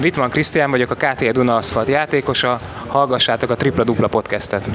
[0.00, 2.60] Wittmann Krisztián vagyok, a KTE Duna Aszfalt játékosa.
[2.86, 4.68] Hallgassátok a Tripla Dupla podcastet.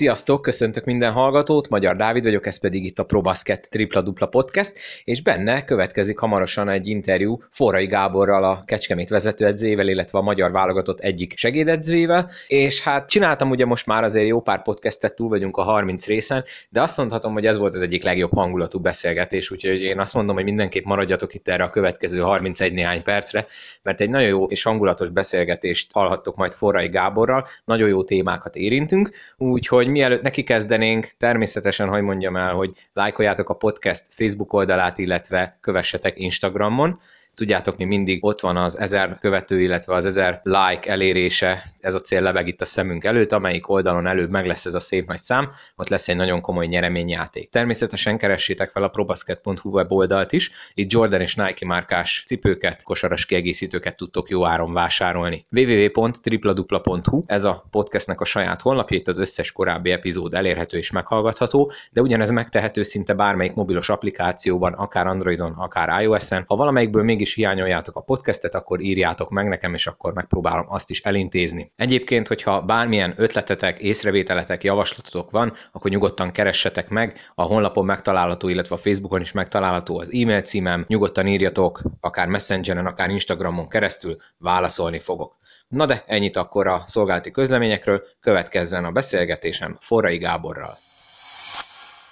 [0.00, 4.78] Sziasztok, köszöntök minden hallgatót, Magyar Dávid vagyok, ez pedig itt a ProBasket Tripla Dupla Podcast,
[5.04, 11.00] és benne következik hamarosan egy interjú Forrai Gáborral, a Kecskemét vezetőedzőjével, illetve a magyar válogatott
[11.00, 15.62] egyik segédedzőjével, és hát csináltam ugye most már azért jó pár podcastet, túl vagyunk a
[15.62, 19.98] 30 részen, de azt mondhatom, hogy ez volt az egyik legjobb hangulatú beszélgetés, úgyhogy én
[19.98, 23.46] azt mondom, hogy mindenképp maradjatok itt erre a következő 31 néhány percre,
[23.82, 29.10] mert egy nagyon jó és hangulatos beszélgetést hallhattok majd Forrai Gáborral, nagyon jó témákat érintünk,
[29.36, 35.58] úgyhogy mielőtt neki kezdenénk, természetesen, hogy mondjam el, hogy lájkoljátok a podcast Facebook oldalát, illetve
[35.60, 36.98] kövessetek Instagramon,
[37.34, 42.00] Tudjátok, mi mindig ott van az ezer követő, illetve az ezer like elérése, ez a
[42.00, 45.18] cél lebeg itt a szemünk előtt, amelyik oldalon előbb meg lesz ez a szép nagy
[45.18, 47.50] szám, ott lesz egy nagyon komoly nyereményjáték.
[47.50, 53.96] Természetesen keressétek fel a probasket.hu weboldalt is, itt Jordan és Nike márkás cipőket, kosaras kiegészítőket
[53.96, 55.46] tudtok jó áron vásárolni.
[55.50, 61.72] www.tripladupla.hu, ez a podcastnek a saját honlapja, itt az összes korábbi epizód elérhető és meghallgatható,
[61.92, 66.44] de ugyanez megtehető szinte bármelyik mobilos applikációban, akár Androidon, akár iOS-en.
[66.46, 70.90] Ha valamelyikből mégis is hiányoljátok a podcastet, akkor írjátok meg nekem, és akkor megpróbálom azt
[70.90, 71.72] is elintézni.
[71.76, 78.74] Egyébként, hogyha bármilyen ötletetek, észrevételetek, javaslatotok van, akkor nyugodtan keressetek meg, a honlapon megtalálható, illetve
[78.74, 84.98] a Facebookon is megtalálható az e-mail címem, nyugodtan írjatok, akár Messengeren, akár Instagramon keresztül, válaszolni
[85.00, 85.36] fogok.
[85.68, 90.76] Na de ennyit akkor a szolgálati közleményekről, következzen a beszélgetésem Forrai Gáborral.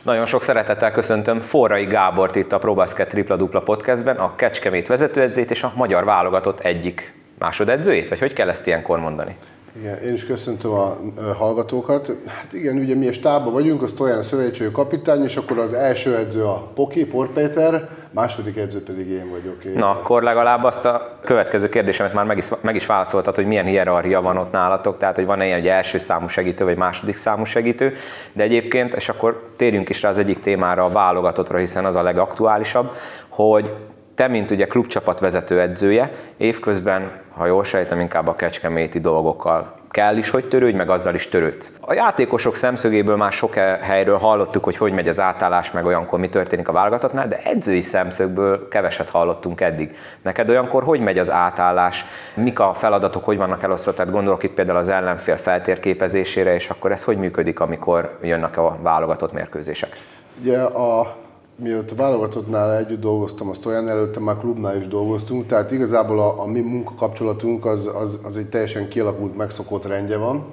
[0.04, 5.50] Nagyon sok szeretettel köszöntöm Forrai Gábort itt a ProBasket Tripla Dupla podcastben, a Kecskemét vezetőedzőjét
[5.50, 9.36] és a magyar válogatott egyik másodedzőjét, vagy hogy kell ezt ilyenkor mondani?
[9.80, 10.96] Igen, én is köszöntöm a
[11.36, 12.12] hallgatókat.
[12.26, 15.72] Hát igen, ugye mi a stábban vagyunk, az Toján a szövetségi kapitány, és akkor az
[15.72, 19.64] első edző a Poki, Port Péter, második edző pedig én vagyok.
[19.64, 19.72] Én.
[19.72, 23.64] Na, akkor legalább azt a következő kérdésemet már meg is, meg is válaszoltad, hogy milyen
[23.64, 27.44] hierarchia van ott nálatok, tehát hogy van-e ilyen, hogy első számú segítő, vagy második számú
[27.44, 27.92] segítő,
[28.32, 32.02] de egyébként, és akkor térjünk is rá az egyik témára, a válogatottra, hiszen az a
[32.02, 32.92] legaktuálisabb,
[33.28, 33.70] hogy
[34.18, 40.16] te, mint ugye klubcsapat vezető edzője, évközben, ha jól sejtem, inkább a kecskeméti dolgokkal kell
[40.16, 41.72] is, hogy törődj, meg azzal is törődsz.
[41.80, 46.28] A játékosok szemszögéből már sok helyről hallottuk, hogy hogy megy az átállás, meg olyankor mi
[46.28, 49.96] történik a válogatottnál, de edzői szemszögből keveset hallottunk eddig.
[50.22, 52.04] Neked olyankor hogy megy az átállás,
[52.34, 56.92] mik a feladatok, hogy vannak elosztva, tehát gondolok itt például az ellenfél feltérképezésére, és akkor
[56.92, 59.96] ez hogy működik, amikor jönnek a válogatott mérkőzések?
[60.40, 61.16] Ugye a
[61.62, 66.42] mielőtt a válogatottnál együtt dolgoztam, azt olyan előtte már klubnál is dolgoztunk, tehát igazából a,
[66.42, 70.46] a mi munkakapcsolatunk az, az, az egy teljesen kialakult, megszokott rendje van.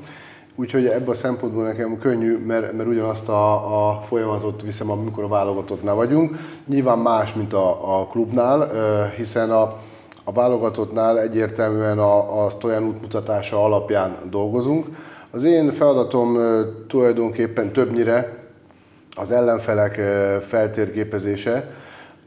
[0.55, 5.27] Úgyhogy ebből a szempontból nekem könnyű, mert, mert ugyanazt a, a folyamatot viszem, amikor a
[5.27, 6.37] válogatottnál vagyunk.
[6.67, 8.69] Nyilván más, mint a, a klubnál,
[9.15, 9.61] hiszen a,
[10.23, 14.85] a válogatottnál egyértelműen a, a olyan útmutatása alapján dolgozunk.
[15.31, 16.37] Az én feladatom
[16.87, 18.44] tulajdonképpen többnyire
[19.15, 20.01] az ellenfelek
[20.41, 21.69] feltérképezése,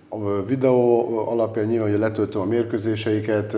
[0.08, 3.56] a videó alapján nyilván, hogy letöltöm a mérkőzéseiket,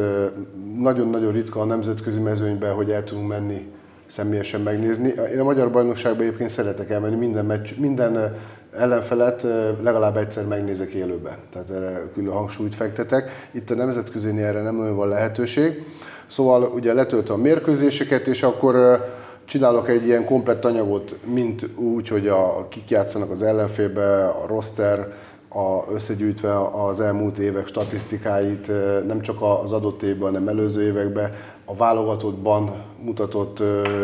[0.78, 3.68] nagyon-nagyon ritka a nemzetközi mezőnyben, hogy el tudunk menni
[4.06, 5.12] személyesen megnézni.
[5.32, 8.36] Én a magyar bajnokságban egyébként szeretek elmenni, minden, meccs, minden
[8.76, 9.47] ellenfelet
[9.82, 11.36] legalább egyszer megnézek élőben.
[11.52, 13.48] Tehát erre külön hangsúlyt fektetek.
[13.52, 15.84] Itt a nemzetközi erre nem nagyon van lehetőség.
[16.26, 19.04] Szóval ugye letöltöm a mérkőzéseket, és akkor
[19.50, 25.12] csinálok egy ilyen komplett anyagot, mint úgy, hogy a, kik játszanak az ellenfélbe, a roster,
[25.49, 28.71] a, összegyűjtve az elmúlt évek statisztikáit,
[29.06, 31.33] nem csak az adott évben, hanem előző években,
[31.65, 33.62] a válogatottban mutatott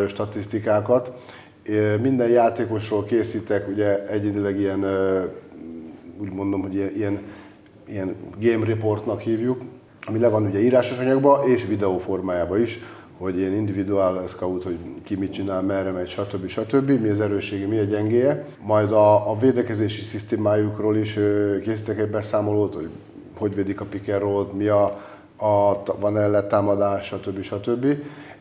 [0.08, 1.12] statisztikákat.
[2.02, 4.84] Minden játékosról készítek ugye egyedileg ilyen,
[6.20, 7.22] úgy mondom, hogy ilyen,
[7.88, 9.60] ilyen game reportnak hívjuk,
[10.06, 12.80] ami le van ugye írásos anyagban és videó formájában is,
[13.18, 16.46] hogy ilyen individuál scout, hogy ki mit csinál, merre megy, stb.
[16.46, 16.90] stb.
[16.90, 18.44] Mi az erőssége, mi a gyengéje.
[18.60, 21.18] Majd a, a védekezési szisztémájukról is
[21.62, 22.88] készítek egy beszámolót, hogy
[23.38, 24.84] hogy védik a and mi a,
[25.36, 27.42] a van -e támadás, stb.
[27.42, 27.86] stb.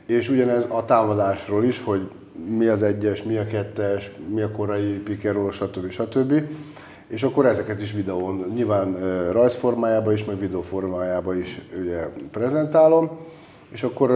[0.06, 2.10] És ugyanez a támadásról is, hogy
[2.50, 5.90] mi az egyes, mi a kettes, mi a korai roll, stb.
[5.90, 6.42] stb.
[7.08, 8.98] És akkor ezeket is videón, nyilván
[9.32, 13.10] rajzformájában is, meg videóformájában is ugye, prezentálom,
[13.72, 14.12] és akkor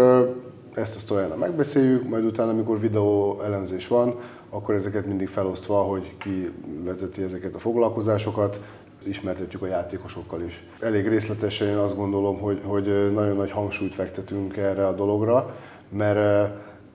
[0.79, 4.15] ezt azt olyan megbeszéljük, majd utána, amikor videó elemzés van,
[4.49, 6.51] akkor ezeket mindig felosztva, hogy ki
[6.83, 8.59] vezeti ezeket a foglalkozásokat,
[9.03, 10.63] ismertetjük a játékosokkal is.
[10.79, 15.55] Elég részletesen én azt gondolom, hogy, hogy nagyon nagy hangsúlyt fektetünk erre a dologra,
[15.89, 16.51] mert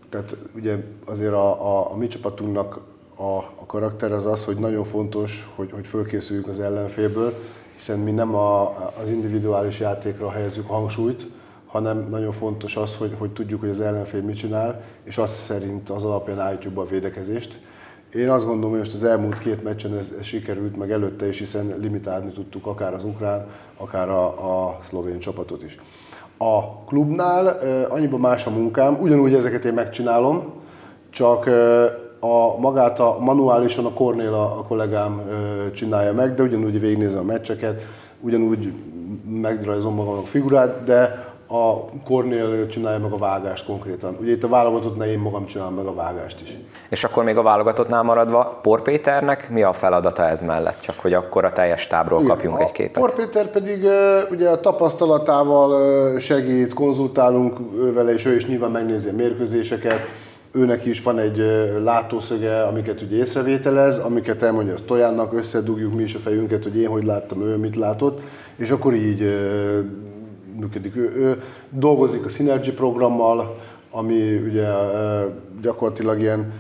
[0.08, 0.76] tehát ugye
[1.06, 2.80] azért a, a, a mi csapatunknak
[3.16, 7.34] a, a karakter az az, hogy nagyon fontos, hogy, hogy fölkészüljünk az ellenfélből,
[7.74, 8.62] hiszen mi nem a,
[9.02, 11.26] az individuális játékra helyezzük hangsúlyt,
[11.74, 15.90] hanem nagyon fontos az, hogy, hogy tudjuk, hogy az ellenfél mit csinál, és azt szerint
[15.90, 17.60] az alapján állítjuk be a védekezést.
[18.14, 21.38] Én azt gondolom, hogy most az elmúlt két meccsen ez, ez sikerült, meg előtte is,
[21.38, 25.78] hiszen limitálni tudtuk akár az ukrán, akár a, a szlovén csapatot is.
[26.38, 30.52] A klubnál annyiban más a munkám, ugyanúgy ezeket én megcsinálom,
[31.10, 31.46] csak
[32.20, 35.22] a, magát a manuálisan a Cornél a, a kollégám
[35.72, 37.86] csinálja meg, de ugyanúgy végignézem a meccseket,
[38.20, 38.72] ugyanúgy
[39.30, 44.16] megrajzom magamnak figurát, de a Cornél csinálja meg a vágást konkrétan.
[44.20, 46.56] Ugye itt a válogatottnál én magam csinálom meg a vágást is.
[46.88, 50.80] És akkor még a válogatottnál maradva, Por Péternek mi a feladata ez mellett?
[50.80, 53.02] Csak hogy akkor a teljes tábról Igen, kapjunk egy képet.
[53.02, 53.86] Por Péter pedig
[54.30, 57.56] ugye a tapasztalatával segít, konzultálunk
[57.94, 60.00] vele, és ő is nyilván megnézi a mérkőzéseket.
[60.52, 61.36] Őnek is van egy
[61.82, 66.88] látószöge, amiket ugye észrevételez, amiket elmondja a Tojánnak, összedugjuk mi is a fejünket, hogy én
[66.88, 68.20] hogy láttam, ő mit látott,
[68.56, 69.22] és akkor így
[70.60, 70.96] működik.
[70.96, 73.56] Ő, ő dolgozik a Synergy programmal,
[73.90, 74.68] ami ugye
[75.62, 76.52] gyakorlatilag ilyen,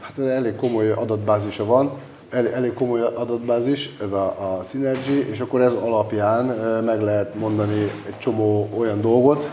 [0.00, 1.90] hát elég komoly adatbázisa van,
[2.30, 6.44] elég, komoly adatbázis, ez a, a Synergy, és akkor ez alapján
[6.84, 9.50] meg lehet mondani egy csomó olyan dolgot,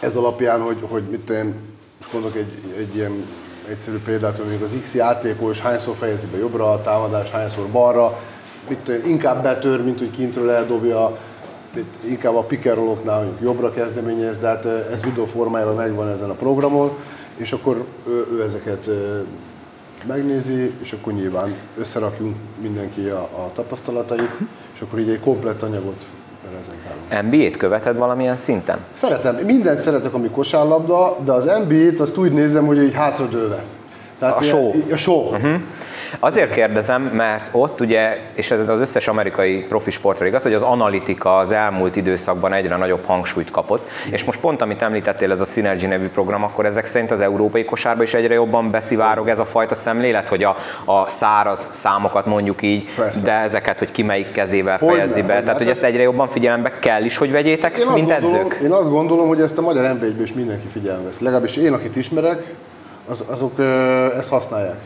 [0.00, 1.54] ez alapján, hogy, hogy mit én,
[1.98, 3.24] most mondok egy, egy ilyen
[3.68, 8.18] egyszerű példát, hogy az X játékos hányszor fejezi be jobbra a támadás, hányszor balra,
[8.68, 11.18] mit én, inkább betör, mint hogy kintről eldobja,
[12.08, 16.90] inkább a pikeroloknál mondjuk jobbra kezdeményez, de hát ez videó formájában megvan ezen a programon,
[17.36, 18.90] és akkor ő, ő ezeket
[20.06, 24.38] megnézi, és akkor nyilván összerakjunk mindenki a, a tapasztalatait,
[24.74, 26.06] és akkor így egy komplett anyagot
[26.50, 27.30] prezentálunk.
[27.30, 28.78] NBA-t követed valamilyen szinten?
[28.92, 29.36] Szeretem.
[29.36, 33.64] Mindent szeretek, ami kosárlabda, de az NBA-t azt úgy nézem, hogy így hátradőlve.
[34.18, 34.72] Tehát a show.
[34.90, 35.34] A show.
[35.34, 35.60] Uh-huh.
[36.18, 40.62] Azért kérdezem, mert ott ugye, és ez az összes amerikai profi sportra igaz, hogy az
[40.62, 45.44] analitika az elmúlt időszakban egyre nagyobb hangsúlyt kapott, és most pont amit említettél, ez a
[45.44, 49.44] Synergy nevű program, akkor ezek szerint az európai kosárba is egyre jobban beszivárog ez a
[49.44, 53.24] fajta szemlélet, hogy a, a száraz számokat mondjuk így, Persze.
[53.24, 55.26] de ezeket, hogy ki melyik kezével hogy fejezi be.
[55.26, 58.58] Tehát, hát hogy ezt egyre jobban figyelembe kell is, hogy vegyétek, én mint gondolom, edzők?
[58.62, 61.18] Én azt gondolom, hogy ezt a magyar nb is mindenki figyelembe vesz.
[61.18, 62.54] Legalábbis én, akit ismerek,
[63.08, 63.52] az, azok
[64.16, 64.76] ezt használják.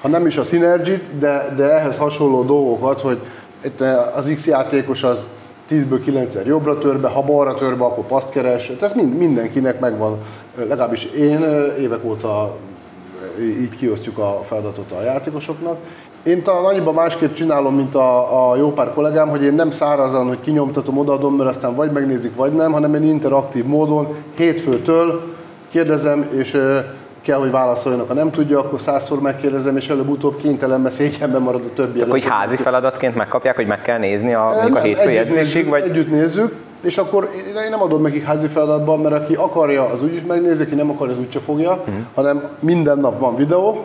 [0.00, 3.20] Ha nem is a synergy de, de ehhez hasonló dolgokat, hogy
[3.64, 3.80] itt
[4.14, 5.24] az X játékos az
[5.68, 8.72] 10-ből 9 jobbra törbe, ha balra törbe, akkor paszt keres.
[8.80, 10.18] Ez mind, mindenkinek megvan,
[10.56, 11.40] legalábbis én
[11.80, 12.56] évek óta
[13.40, 15.76] így kiosztjuk a feladatot a játékosoknak.
[16.24, 20.26] Én talán annyiban másképp csinálom, mint a, a jó pár kollégám, hogy én nem szárazan,
[20.26, 25.22] hogy kinyomtatom, odaadom, mert aztán vagy megnézik, vagy nem, hanem én interaktív módon hétfőtől
[25.70, 26.58] kérdezem, és
[27.26, 28.08] kell, hogy válaszoljanak.
[28.08, 31.98] Ha nem tudja, akkor százszor megkérdezem, és előbb-utóbb kénytelen, mert szégyenben marad a többi.
[31.98, 35.68] Csak hogy házi feladatként megkapják, hogy meg kell nézni a, nem, a hétfői edzésig?
[35.68, 35.82] Vagy...
[35.82, 37.30] Együtt nézzük, és akkor
[37.64, 41.08] én nem adom nekik házi feladatban, mert aki akarja, az úgyis megnézi, aki nem akar,
[41.08, 41.94] az úgyse fogja, uh-huh.
[42.14, 43.84] hanem minden nap van videó,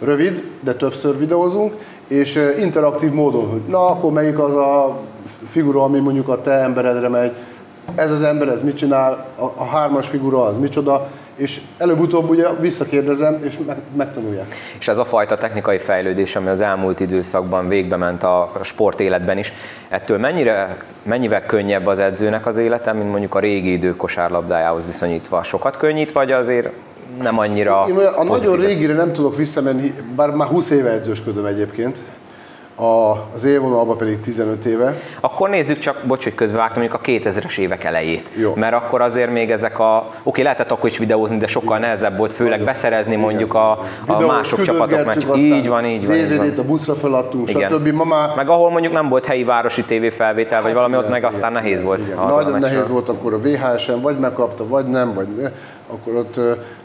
[0.00, 1.74] rövid, de többször videózunk,
[2.08, 4.96] és interaktív módon, hogy na, akkor melyik az a
[5.44, 7.32] figura, ami mondjuk a te emberedre megy,
[7.94, 12.46] ez az ember, ez mit csinál, a, a hármas figura az micsoda, és előbb-utóbb ugye
[12.60, 14.54] visszakérdezem, és meg, megtanulják.
[14.78, 19.38] És ez a fajta technikai fejlődés, ami az elmúlt időszakban végbe ment a sport életben
[19.38, 19.52] is,
[19.88, 25.42] ettől mennyire, mennyivel könnyebb az edzőnek az élete, mint mondjuk a régi idő kosárlabdájához viszonyítva?
[25.42, 26.70] Sokat könnyít, vagy azért
[27.22, 32.02] nem annyira Én a nagyon régire nem tudok visszamenni, bár már 20 éve edzősködöm egyébként,
[32.76, 34.94] a, az élvonalban pedig 15 éve.
[35.20, 38.30] Akkor nézzük csak, bocs, hogy közbevágtam, mondjuk a 2000-es évek elejét.
[38.34, 38.52] Jó.
[38.54, 42.32] Mert akkor azért még ezek a, oké, lehetett akkor is videózni, de sokkal nehezebb volt,
[42.32, 42.66] főleg Nagyon.
[42.66, 45.24] beszerezni mondjuk a, a mások csapatok meccs.
[45.34, 46.16] Így van, így van.
[46.16, 47.88] DVD-t a buszra feladtunk, stb.
[47.88, 48.36] Ma már...
[48.36, 51.32] Meg ahol mondjuk nem volt helyi városi tévéfelvétel, vagy hát valami igen, ott meg igen,
[51.32, 52.04] aztán igen, nehéz volt.
[52.04, 52.16] Igen.
[52.16, 55.28] Nagyon nehéz volt akkor a VHS-en, vagy megkapta, vagy nem, vagy
[55.92, 56.40] akkor ott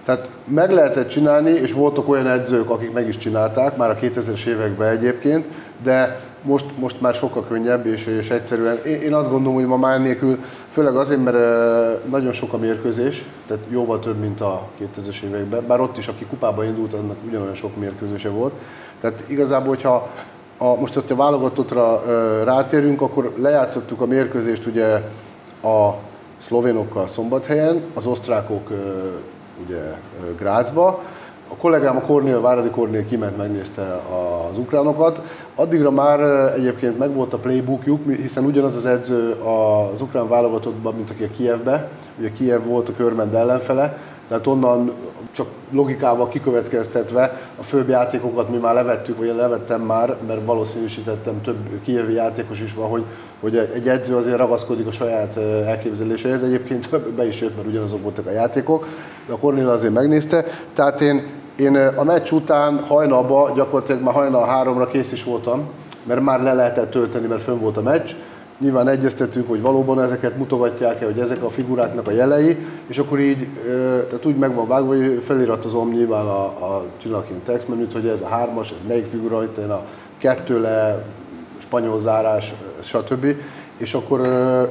[0.05, 4.45] tehát meg lehetett csinálni, és voltak olyan edzők, akik meg is csinálták, már a 2000-es
[4.45, 5.45] években egyébként,
[5.83, 9.77] de most, most már sokkal könnyebb, és, és egyszerűen én, én azt gondolom, hogy ma
[9.77, 11.37] már nélkül, főleg azért, mert
[12.09, 16.25] nagyon sok a mérkőzés, tehát jóval több, mint a 2000-es években, bár ott is, aki
[16.25, 18.53] kupába indult, annak ugyanolyan sok mérkőzése volt.
[18.99, 20.09] Tehát igazából, hogyha
[20.57, 22.01] a, most ott a válogatottra
[22.43, 24.93] rátérünk, akkor lejátszottuk a mérkőzést ugye
[25.63, 25.93] a
[26.37, 28.69] szlovénokkal szombathelyen, az osztrákok
[29.65, 29.97] ugye
[30.37, 31.03] Grácsba,
[31.51, 34.01] a kollégám, a Kornél, Váradi Kornél kiment, megnézte
[34.51, 35.21] az ukránokat.
[35.55, 36.19] Addigra már
[36.55, 41.89] egyébként megvolt a playbookjuk, hiszen ugyanaz az edző az ukrán válogatottban, mint aki a Kievbe.
[42.19, 44.91] Ugye Kiev volt a körmend ellenfele, tehát onnan
[45.31, 51.57] csak logikával kikövetkeztetve a főbb játékokat mi már levettük, vagy levettem már, mert valószínűsítettem több
[51.83, 53.03] kievi játékos is van, hogy,
[53.39, 56.43] hogy egy edző azért ragaszkodik a saját elképzeléséhez.
[56.43, 58.87] Egyébként be is jött, mert ugyanazok voltak a játékok,
[59.27, 60.45] de a Cornél azért megnézte.
[60.73, 65.69] Tehát én, én a meccs után hajnalba, gyakorlatilag már hajnal háromra kész is voltam,
[66.03, 68.11] mert már le lehetett tölteni, mert fönn volt a meccs.
[68.59, 73.47] Nyilván egyeztetünk, hogy valóban ezeket mutogatják-e, hogy ezek a figuráknak a jelei, és akkor így,
[74.07, 78.27] tehát úgy meg van vágva, hogy feliratozom nyilván a, a csinálként textmenüt, hogy ez a
[78.27, 79.83] hármas, ez melyik figura, itt a
[80.17, 81.05] kettő le,
[81.57, 83.25] spanyol zárás, stb
[83.81, 84.19] és akkor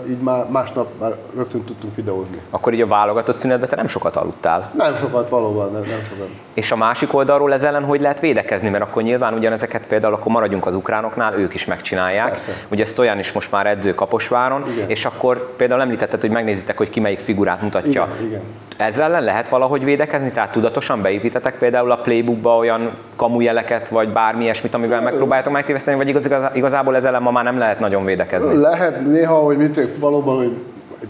[0.08, 2.40] így már másnap már rögtön tudtunk videózni.
[2.50, 4.72] Akkor így a válogatott szünetben te nem sokat aludtál?
[4.76, 6.28] Nem sokat, valóban, nem, nem sokat.
[6.54, 8.68] És a másik oldalról ez ellen hogy lehet védekezni?
[8.68, 12.28] Mert akkor nyilván ugyanezeket például akkor maradjunk az ukránoknál, ők is megcsinálják.
[12.28, 12.52] Persze.
[12.70, 14.88] Ugye ezt olyan is most már edző Kaposváron, igen.
[14.88, 18.08] és akkor például említetted, hogy megnézitek, hogy ki melyik figurát mutatja.
[18.14, 18.42] Igen, igen.
[18.80, 20.30] Ezzel ellen lehet valahogy védekezni?
[20.30, 26.08] Tehát tudatosan beépítetek például a playbookba olyan kamujeleket, vagy bármi ilyesmit, amivel megpróbáljátok megtéveszteni, vagy
[26.08, 28.56] igaz, igazából ezzel ellen ma már nem lehet nagyon védekezni?
[28.56, 30.52] Lehet, néha, hogy mit, valóban, hogy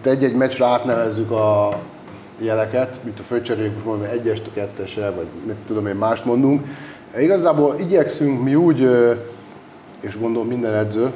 [0.05, 1.79] egy-egy meccsre átnevezzük a
[2.39, 6.67] jeleket, mint a főcserék, most mondom, egyes, kettese, vagy mit tudom én, mást mondunk.
[7.19, 8.91] Igazából igyekszünk mi úgy,
[10.01, 11.11] és gondolom minden edző,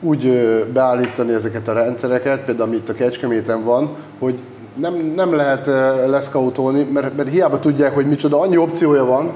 [0.00, 0.28] úgy
[0.72, 4.38] beállítani ezeket a rendszereket, például amit a Kecskeméten van, hogy
[4.76, 5.66] nem, nem lehet
[6.06, 9.32] leszkautolni, mert, mert hiába tudják, hogy micsoda, annyi opciója van,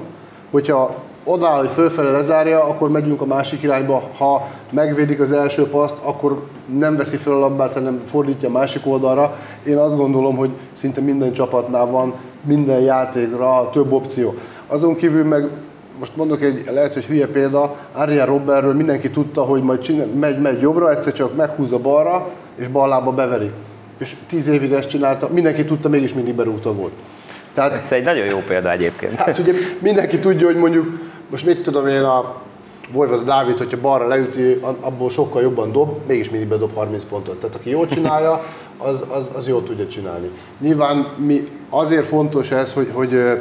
[0.50, 0.94] hogyha
[1.24, 4.02] odáll, hogy fölfele lezárja, akkor megyünk a másik irányba.
[4.18, 6.42] Ha megvédik az első paszt, akkor
[6.78, 9.36] nem veszi fel a labdát, hanem fordítja a másik oldalra.
[9.64, 14.34] Én azt gondolom, hogy szinte minden csapatnál van minden játékra több opció.
[14.66, 15.50] Azon kívül meg
[15.98, 20.40] most mondok egy, lehet, hogy hülye példa, Ariel Robertről mindenki tudta, hogy majd csinál, megy,
[20.40, 23.50] megy jobbra, egyszer csak meghúzza balra, és ballába beveri.
[24.00, 26.92] És tíz évig ezt csinálta, mindenki tudta, mégis mindig berúgta volt.
[27.54, 29.14] Tehát, Ez egy nagyon jó példa egyébként.
[29.14, 30.98] Hát ugye mindenki tudja, hogy mondjuk,
[31.30, 32.42] most mit tudom én, a
[32.92, 37.36] Vojvoda Dávid, hogyha balra leüti, abból sokkal jobban dob, mégis mindig bedob 30 pontot.
[37.40, 38.44] Tehát aki jól csinálja,
[38.78, 40.30] az, az, az jól tudja csinálni.
[40.60, 43.40] Nyilván mi azért fontos ez, hogy, hogy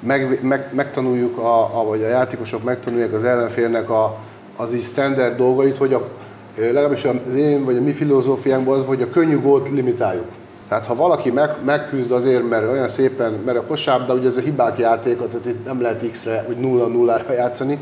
[0.00, 4.18] meg, meg, megtanuljuk, a, a, vagy a játékosok megtanulják az ellenfélnek a,
[4.56, 6.08] az így standard dolgait, hogy a,
[6.56, 10.26] legalábbis az én vagy a mi filozófiánkban az, hogy a könnyű gólt limitáljuk.
[10.68, 14.40] Tehát ha valaki meg, megküzd azért, mert olyan szépen, mert a kosárlabda ugye ez a
[14.40, 17.78] hibák játéka, tehát itt nem lehet X-re, vagy 0-0-ra játszani.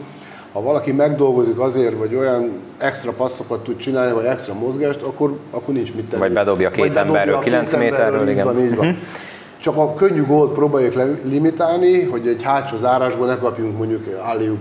[0.53, 5.75] Ha valaki megdolgozik azért, vagy olyan extra passzokat tud csinálni, vagy extra mozgást, akkor, akkor
[5.75, 6.23] nincs mit tenni.
[6.23, 8.45] Vagy bedobja két vagy emberről, 9 méterről, igen.
[8.45, 8.87] Van, így van.
[8.87, 8.97] Mhm.
[9.61, 14.59] Csak a könnyű gólt próbáljuk limitálni, hogy egy hátsó zárásból ne kapjunk mondjuk állíjuk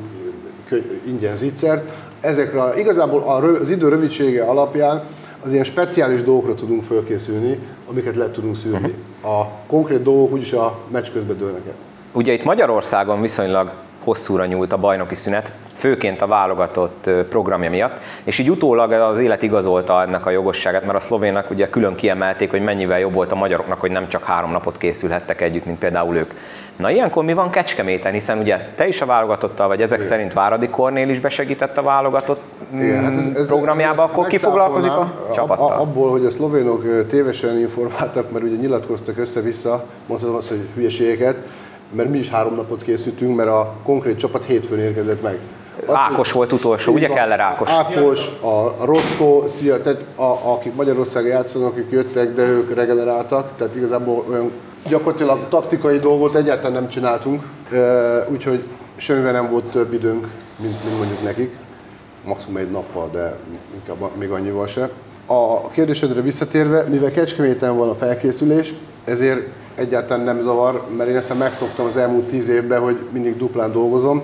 [1.08, 1.92] ingyen zicsert.
[2.22, 3.24] Ezekre igazából
[3.62, 5.04] az idő rövidsége alapján
[5.44, 7.60] az ilyen speciális dolgokra tudunk fölkészülni,
[7.90, 8.96] amiket le tudunk szűrni.
[9.22, 9.42] Uh-huh.
[9.42, 11.74] A konkrét dolgok úgyis a meccs közben dőlnek el.
[12.12, 13.74] Ugye itt Magyarországon viszonylag
[14.04, 19.44] hosszúra nyúlt a bajnoki szünet, főként a válogatott programja miatt, és így utólag az élet
[19.44, 23.36] igazolta ennek a jogosságát, mert a szlovénak ugye külön kiemelték, hogy mennyivel jobb volt a
[23.36, 26.32] magyaroknak, hogy nem csak három napot készülhettek együtt, mint például ők.
[26.80, 30.10] Na ilyenkor mi van Kecskeméten, hiszen ugye te is a válogatottal, vagy ezek Igen.
[30.10, 32.42] szerint Váradi Kornél is besegített a válogatott
[32.74, 35.80] Igen, hát ez, ez, programjába, ez, ez akkor ki foglalkozik a csapattal?
[35.80, 41.36] Abból, hogy a szlovénok tévesen informáltak, mert ugye nyilatkoztak össze-vissza, mondhatom azt, hogy hülyeségeket,
[41.92, 45.38] mert mi is három napot készültünk, mert a konkrét csapat hétfőn érkezett meg.
[45.88, 47.70] Az, Ákos volt utolsó, ugye kell Ákos?
[47.70, 53.76] Ákos, a Rosco, szia, tehát a, akik Magyarországon játszanak, akik jöttek, de ők regeneráltak, tehát
[53.76, 54.52] igazából olyan
[54.88, 57.44] gyakorlatilag taktikai dolgot egyáltalán nem csináltunk,
[58.32, 58.64] úgyhogy
[58.96, 60.28] semmivel nem volt több időnk,
[60.62, 61.58] mint, mint mondjuk nekik.
[62.26, 63.36] Maximum egy nappal, de
[63.76, 64.90] inkább még annyival se.
[65.26, 68.74] A kérdésedre visszatérve, mivel Kecskeméten van a felkészülés,
[69.06, 73.72] ezért egyáltalán nem zavar, mert én ezt megszoktam az elmúlt tíz évben, hogy mindig duplán
[73.72, 74.24] dolgozom,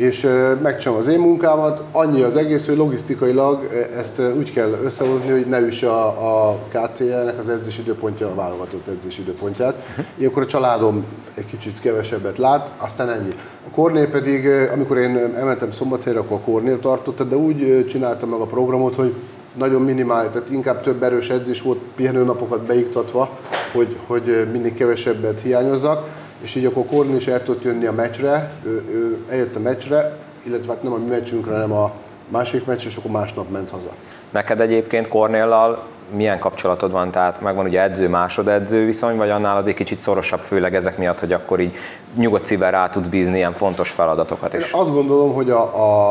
[0.00, 0.26] és
[0.62, 1.82] megcsinálom az én munkámat.
[1.92, 7.38] Annyi az egész, hogy logisztikailag ezt úgy kell összehozni, hogy ne üsse a, a KTL-nek
[7.38, 9.74] az edzés időpontja, a válogatott edzés időpontját.
[9.90, 10.04] Uh-huh.
[10.18, 11.04] Ilyenkor a családom
[11.34, 13.34] egy kicsit kevesebbet lát, aztán ennyi.
[13.66, 18.40] A Kornél pedig, amikor én emeltem szombathelyre, akkor a Kornél tartotta, de úgy csináltam meg
[18.40, 19.14] a programot, hogy
[19.58, 23.38] nagyon minimális, tehát inkább több erős edzés volt pihenőnapokat beiktatva,
[23.72, 26.06] hogy, hogy mindig kevesebbet hiányozzak,
[26.42, 30.16] és így akkor Korn is el tudott jönni a meccsre, ő, ő eljött a meccsre,
[30.42, 31.92] illetve hát nem a mi meccsünkre, hanem a
[32.28, 33.90] másik meccs, és akkor másnap ment haza.
[34.30, 35.82] Neked egyébként Kornéllal
[36.14, 37.10] milyen kapcsolatod van?
[37.10, 41.32] Tehát megvan ugye edző, másodedző viszony, vagy annál azért kicsit szorosabb, főleg ezek miatt, hogy
[41.32, 41.74] akkor így
[42.16, 44.72] nyugodt szívvel rá tudsz bízni ilyen fontos feladatokat is?
[44.72, 45.62] Én azt gondolom, hogy a,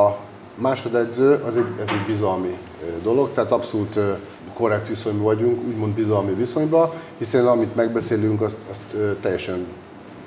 [0.06, 0.18] a
[0.56, 2.58] másodedző az egy, ez egy bizalmi
[3.04, 4.00] dolog, tehát abszolút
[4.54, 9.68] korrekt viszonyban vagyunk, úgymond bizalmi viszonyban, hiszen amit megbeszélünk, azt, azt teljesen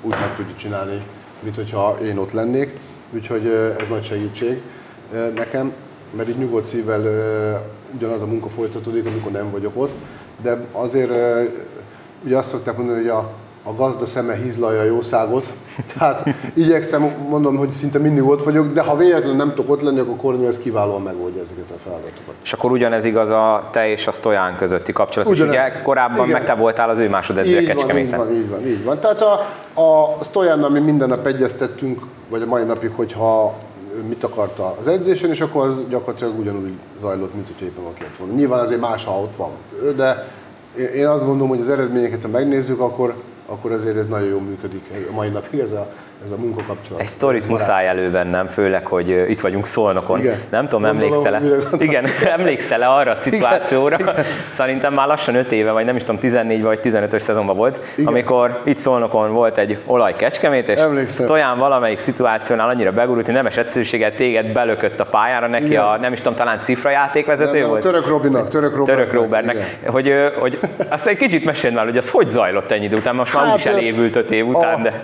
[0.03, 1.01] úgy meg tudjuk csinálni,
[1.39, 2.79] mint hogyha én ott lennék,
[3.13, 3.47] úgyhogy
[3.79, 4.61] ez nagy segítség
[5.35, 5.73] nekem,
[6.15, 7.01] mert így nyugodt szívvel
[7.95, 9.91] ugyanaz a munka folytatódik, amikor nem vagyok ott,
[10.41, 11.11] de azért
[12.25, 13.31] ugye azt szokták mondani, hogy a,
[13.63, 15.53] a gazda szeme hízlalja a jószágot.
[15.97, 19.99] Tehát igyekszem, mondom, hogy szinte mindig ott vagyok, de ha véletlenül nem tudok ott lenni,
[19.99, 22.33] akkor Kornél ez kiválóan megoldja ezeket a feladatokat.
[22.43, 25.53] És akkor ugyanez igaz a te és a Stojan közötti kapcsolat ugyanez.
[25.53, 25.59] is.
[25.59, 26.29] Ugye korábban igen.
[26.29, 28.19] meg te voltál az ő másodedzője Kecskeméten.
[28.19, 28.99] Így van, így van, így van.
[28.99, 29.33] Tehát a,
[29.81, 33.53] a Stojannal mi minden nap egyeztettünk, vagy a mai napig, hogyha
[34.07, 38.17] mit akarta az edzésen, és akkor az gyakorlatilag ugyanúgy zajlott, mint hogy éppen ott lett
[38.17, 38.33] volna.
[38.33, 39.49] Nyilván azért más, ha ott van
[39.95, 40.27] de
[40.95, 43.13] én azt gondolom, hogy az eredményeket, ha megnézzük, akkor,
[43.45, 45.59] akkor azért ez nagyon jól működik a mai napig.
[45.59, 45.93] Ez a,
[46.25, 47.01] ez a munkakapcsolat.
[47.01, 50.19] Egy sztorit muszáj elővennem, főleg, hogy itt vagyunk Szolnokon.
[50.19, 50.37] Igen.
[50.49, 51.41] Nem tudom, emlékszel-e?
[51.77, 52.05] Igen,
[52.37, 53.97] emlékszel-e arra a szituációra?
[53.99, 54.15] Igen.
[54.51, 58.07] Szerintem már lassan 5 éve, vagy nem is tudom, 14 vagy 15-ös szezonban volt, Igen.
[58.07, 61.25] amikor itt Szolnokon volt egy olajkecskemét, és Emlékszem.
[61.25, 65.83] Stojan valamelyik szituációnál annyira begurult, hogy nemes egyszerűséget téged belökött a pályára, neki Igen.
[65.83, 67.81] a, nem is tudom, talán cifra játékvezető nem, volt?
[67.81, 69.07] Török Robinak, Török Robertnek.
[69.07, 69.79] Török Robertnek.
[69.85, 73.33] Hogy, hogy azt egy kicsit meséld már, hogy az hogy zajlott ennyi idő után, most
[73.33, 75.03] már hát, úgyis elévült 5 év után, a, de...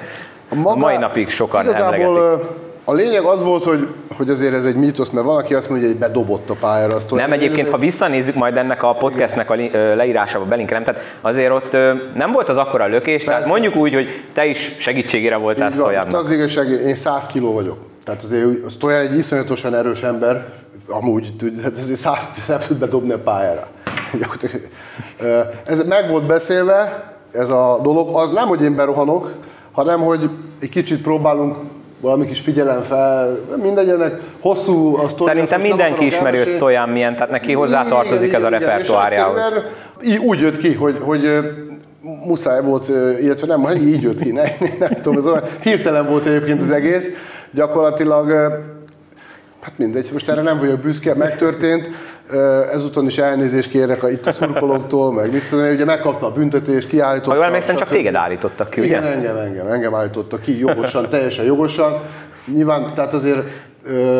[0.55, 2.49] Maga, a mai napig sokan igazából emlegetik.
[2.83, 3.87] a lényeg az volt, hogy,
[4.17, 6.95] hogy azért ez egy mítosz, mert valaki azt mondja, hogy bedobott a pályára.
[6.95, 9.55] Azt nem, egyébként, ha visszanézzük majd ennek a podcastnek a
[9.95, 11.71] leírásába belinkelem, tehát azért ott
[12.15, 13.27] nem volt az akkora lökés, Persze.
[13.27, 16.21] tehát mondjuk úgy, hogy te is segítségére voltál Stojannak.
[16.21, 17.77] Az igazság, én 100 kiló vagyok.
[18.03, 20.45] Tehát azért Stojan egy iszonyatosan erős ember,
[20.87, 23.67] amúgy, tehát ezért 100 nem tud bedobni a pályára.
[25.65, 29.31] Ez meg volt beszélve, ez a dolog, az nem, hogy én berohanok,
[29.71, 31.55] hanem hogy egy kicsit próbálunk
[32.01, 35.29] valami kis figyelem fel, mindegyenek hosszú a sztori.
[35.29, 39.53] Szerintem mindenki ismeri, hogy Stojan milyen, tehát neki hozzátartozik ez a repertoárjához.
[40.25, 41.27] Úgy jött ki, hogy, hogy
[42.25, 42.87] muszáj volt,
[43.21, 44.43] illetve nem, így jött ki, ne,
[44.79, 47.11] nem tudom, ez olyan hirtelen volt egyébként az egész.
[47.51, 48.53] Gyakorlatilag,
[49.61, 51.89] hát mindegy, most erre nem vagyok büszke, megtörtént.
[52.71, 56.87] Ezúton is elnézést kérek a, itt a szurkolóktól, meg mit tudom, ugye megkapta a büntetést,
[56.87, 57.29] kiállította.
[57.29, 58.89] Ha jól emlékszem, csak téged állítottak ki, ugye?
[58.89, 62.01] Igen, engem, engem, engem állítottak ki, jogosan, teljesen jogosan.
[62.53, 63.43] Nyilván, tehát azért,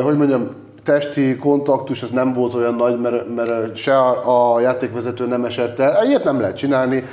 [0.04, 0.50] hogy mondjam,
[0.84, 6.06] testi kontaktus az nem volt olyan nagy, mert, mert se a, játékvezető nem esett el.
[6.06, 7.04] Ilyet nem lehet csinálni,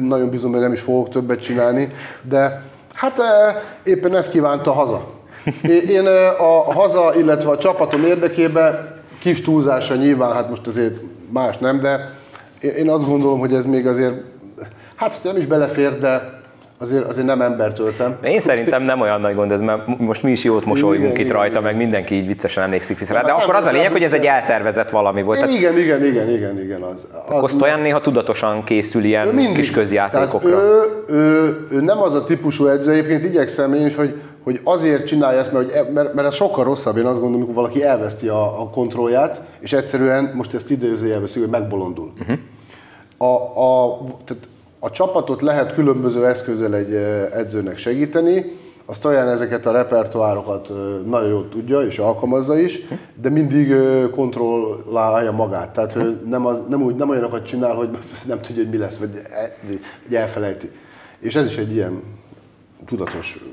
[0.00, 1.88] nagyon bízom, hogy nem is fogok többet csinálni,
[2.22, 2.62] de
[2.94, 3.20] hát
[3.82, 5.19] éppen ezt kívánta haza.
[5.88, 6.06] Én
[6.38, 10.94] a haza, illetve a csapatom érdekében kis túlzása nyilván, hát most azért
[11.32, 12.14] más nem, de
[12.60, 14.14] én azt gondolom, hogy ez még azért,
[14.96, 16.40] hát nem is belefér, de
[16.82, 18.16] azért, azért nem embert öltem.
[18.22, 21.32] Én szerintem nem olyan nagy gond ez, mert most mi is jót mosolygunk igen, itt
[21.32, 23.22] rajta, igen, meg mindenki így viccesen emlékszik vissza rá.
[23.22, 25.38] De hát akkor az a lényeg, hogy ez egy eltervezett valami volt.
[25.38, 25.54] Tehát...
[25.54, 26.82] Igen, igen, igen, igen, igen.
[26.82, 29.54] Az, az akkor olyan néha tudatosan készül ilyen mindig.
[29.54, 30.48] kis közjátékokra.
[30.48, 30.62] Tehát
[31.08, 35.06] ő, ő, ő, nem az a típusú edző, egyébként igyekszem én is, hogy hogy azért
[35.06, 37.84] csinálja ezt, mert, hogy, e- mert, mert ez sokkal rosszabb, én azt gondolom, amikor valaki
[37.84, 42.12] elveszti a, a kontrollját, és egyszerűen, most ezt időzőjelbe hogy megbolondul.
[42.20, 42.38] Uh-huh.
[43.16, 44.48] A, a, tehát
[44.78, 46.94] a csapatot lehet különböző eszközzel egy
[47.32, 48.52] edzőnek segíteni,
[48.90, 50.72] azt olyan ezeket a repertoárokat
[51.06, 52.80] nagyon jól tudja és alkalmazza is,
[53.20, 53.74] de mindig
[54.10, 55.70] kontrollálja magát.
[55.70, 57.88] Tehát ő nem, az, nem, úgy, nem olyanokat csinál, hogy
[58.26, 58.98] nem tudja, hogy mi lesz,
[59.30, 59.56] e-
[60.06, 60.70] vagy elfelejti.
[61.18, 62.02] És ez is egy ilyen
[62.86, 63.44] tudatos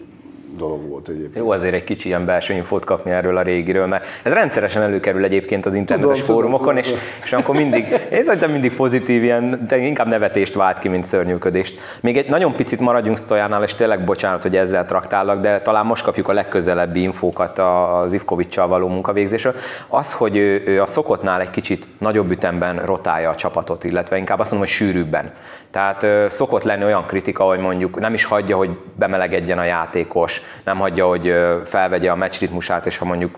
[0.58, 1.36] dolog volt egyébként.
[1.36, 5.24] Jó azért egy kicsi ilyen belső infót kapni erről a régiről, mert ez rendszeresen előkerül
[5.24, 7.00] egyébként az internetes tudom, fórumokon, tudom, tudom.
[7.00, 11.80] És, és akkor mindig, én szerintem mindig pozitív, ilyen, inkább nevetést vált ki, mint szörnyűködést.
[12.02, 16.04] Még egy nagyon picit maradjunk Sztojánál, és tényleg bocsánat, hogy ezzel traktálok, de talán most
[16.04, 19.54] kapjuk a legközelebbi infókat az Ivkovicsal való munkavégzésről.
[19.88, 24.40] Az, hogy ő, ő a szokottnál egy kicsit nagyobb ütemben rotálja a csapatot, illetve inkább
[24.40, 25.32] azt mondom, hogy sűrűbben.
[25.72, 30.78] Tehát szokott lenni olyan kritika, hogy mondjuk nem is hagyja, hogy bemelegedjen a játékos, nem
[30.78, 31.34] hagyja, hogy
[31.66, 33.38] felvegye a meccs ritmusát, és ha mondjuk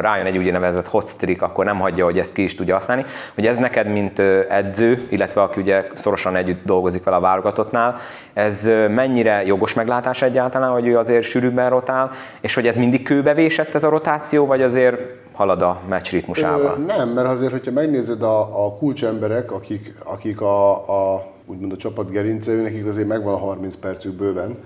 [0.00, 3.04] rájön egy úgynevezett hot streak, akkor nem hagyja, hogy ezt ki is tudja használni.
[3.34, 7.96] Hogy ez neked, mint edző, illetve aki ugye szorosan együtt dolgozik vele a válogatottnál,
[8.32, 13.74] ez mennyire jogos meglátás egyáltalán, hogy ő azért sűrűbben rotál, és hogy ez mindig kőbevésett
[13.74, 14.96] ez a rotáció, vagy azért
[15.32, 16.76] halad a meccs ritmusával?
[16.76, 20.72] Nem, mert azért, hogyha megnézed a, a kulcsemberek, akik, akik a,
[21.14, 24.56] a úgymond a csapat gerince, ő nekik azért megvan a 30 percük bőven.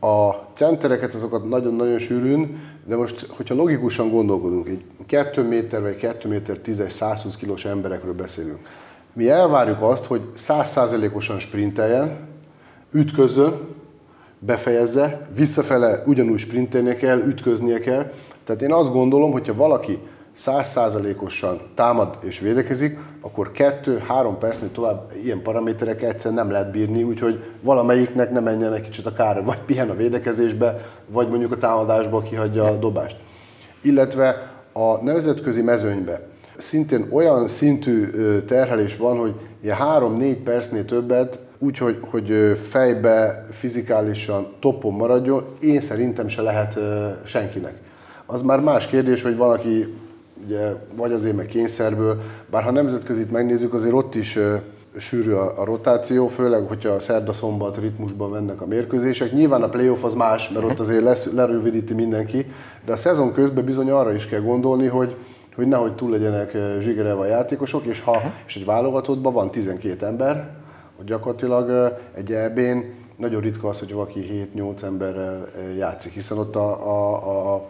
[0.00, 6.28] A centereket azokat nagyon-nagyon sűrűn, de most, hogyha logikusan gondolkodunk, egy 2 méter vagy 2
[6.28, 8.58] méter 10 120 kilós emberekről beszélünk.
[9.12, 12.28] Mi elvárjuk azt, hogy százszázalékosan sprinteljen,
[12.92, 13.60] ütközön,
[14.38, 18.12] befejezze, visszafele ugyanúgy sprintelnie kell, ütköznie kell.
[18.44, 19.98] Tehát én azt gondolom, hogyha valaki
[20.40, 27.44] százszázalékosan támad és védekezik, akkor kettő-három percnél tovább ilyen paraméterek egyszer nem lehet bírni, úgyhogy
[27.60, 32.22] valamelyiknek nem menjen egy kicsit a kár, vagy pihen a védekezésbe, vagy mondjuk a támadásba
[32.22, 33.16] kihagyja a dobást.
[33.82, 36.20] Illetve a nemzetközi mezőnybe
[36.56, 38.10] szintén olyan szintű
[38.46, 45.80] terhelés van, hogy ilyen három-négy percnél többet úgy, hogy, hogy fejbe, fizikálisan topon maradjon, én
[45.80, 46.78] szerintem se lehet
[47.24, 47.74] senkinek.
[48.26, 49.94] Az már más kérdés, hogy valaki
[50.44, 54.38] ugye, vagy azért meg kényszerből, bár ha nemzetközit megnézzük, azért ott is
[54.96, 59.32] sűrű a, a rotáció, főleg, hogyha a szerda-szombat ritmusban mennek a mérkőzések.
[59.32, 62.46] Nyilván a playoff az más, mert ott azért lesz, lerövidíti mindenki,
[62.84, 65.16] de a szezon közben bizony arra is kell gondolni, hogy,
[65.54, 70.50] hogy nehogy túl legyenek zsigerelve a játékosok, és ha és egy válogatottban van 12 ember,
[70.96, 72.78] hogy gyakorlatilag egy EB-n
[73.16, 77.68] nagyon ritka az, hogy valaki 7-8 emberrel játszik, hiszen ott a, a, a,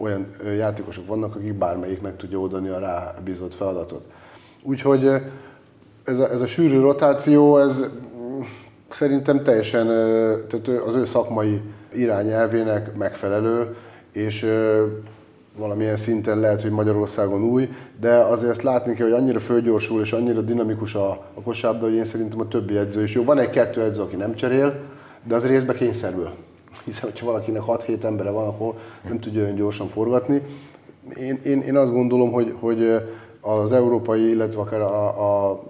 [0.00, 4.04] olyan játékosok vannak, akik bármelyik meg tudja oldani a rábízott feladatot.
[4.62, 5.10] Úgyhogy
[6.04, 8.40] ez a, ez a sűrű rotáció, ez mm,
[8.88, 9.86] szerintem teljesen
[10.46, 11.60] tehát az ő szakmai
[11.94, 13.76] irányelvének megfelelő,
[14.12, 14.46] és
[15.56, 17.68] valamilyen szinten lehet, hogy Magyarországon új,
[18.00, 21.94] de azért ezt látni kell, hogy annyira fölgyorsul és annyira dinamikus a, a kosárlabda, hogy
[21.94, 23.24] én szerintem a többi edző is jó.
[23.24, 24.74] Van egy-kettő edző, aki nem cserél,
[25.24, 26.47] de az részben kényszerből.
[26.88, 28.74] Hiszen, hogyha valakinek 6-7 embere van, akkor
[29.08, 30.42] nem tudja olyan gyorsan forgatni.
[31.16, 33.02] Én, én, én azt gondolom, hogy, hogy
[33.40, 35.62] az európai, illetve akár a, a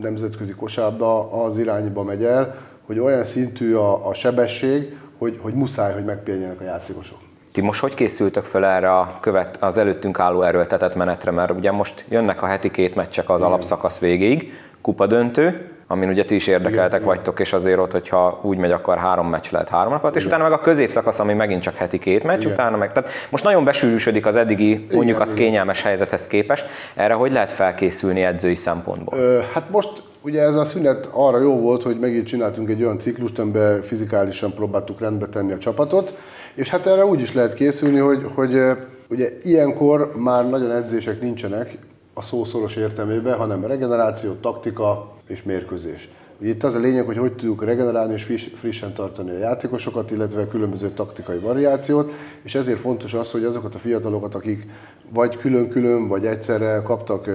[0.00, 2.54] nemzetközi kosárlabda az irányba megy el,
[2.86, 7.18] hogy olyan szintű a, a sebesség, hogy, hogy muszáj, hogy megpihenjenek a játékosok.
[7.52, 11.70] Ti most hogy készültök fel erre a követ, az előttünk álló erőltetett menetre, mert ugye
[11.70, 13.50] most jönnek a heti két meccsek az Igen.
[13.50, 18.40] alapszakasz végéig, kupa döntő, amin ugye ti is érdekeltek Igen, vagytok, és azért ott, hogyha
[18.42, 21.62] úgy megy, akkor három meccs lehet három napot, és utána meg a középszakasz, ami megint
[21.62, 22.52] csak heti két meccs, Igen.
[22.52, 22.92] utána meg.
[22.92, 26.66] Tehát most nagyon besűrűsödik az eddigi, mondjuk az kényelmes helyzethez képest.
[26.94, 29.18] Erre hogy lehet felkészülni edzői szempontból?
[29.18, 32.98] Ö, hát most ugye ez a szünet arra jó volt, hogy megint csináltunk egy olyan
[32.98, 36.14] ciklust, amiben fizikálisan próbáltuk rendbe tenni a csapatot,
[36.54, 38.60] és hát erre úgy is lehet készülni, hogy, hogy
[39.08, 41.78] ugye ilyenkor már nagyon edzések nincsenek
[42.18, 46.08] a szószoros értelmében, hanem regeneráció, taktika és mérkőzés.
[46.40, 50.48] Itt az a lényeg, hogy hogy tudjuk regenerálni és frissen tartani a játékosokat, illetve a
[50.48, 54.66] különböző taktikai variációt, és ezért fontos az, hogy azokat a fiatalokat, akik
[55.12, 57.30] vagy külön-külön, vagy egyszerre kaptak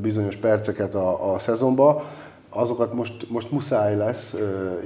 [0.00, 2.04] bizonyos perceket a, a szezonba,
[2.50, 4.34] azokat most, most muszáj lesz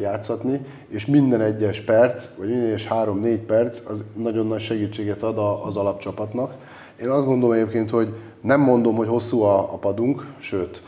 [0.01, 5.39] játszatni, és minden egyes perc, vagy minden egyes három-négy perc az nagyon nagy segítséget ad
[5.67, 6.55] az alapcsapatnak.
[7.01, 10.83] Én azt gondolom egyébként, hogy nem mondom, hogy hosszú a, a padunk, sőt,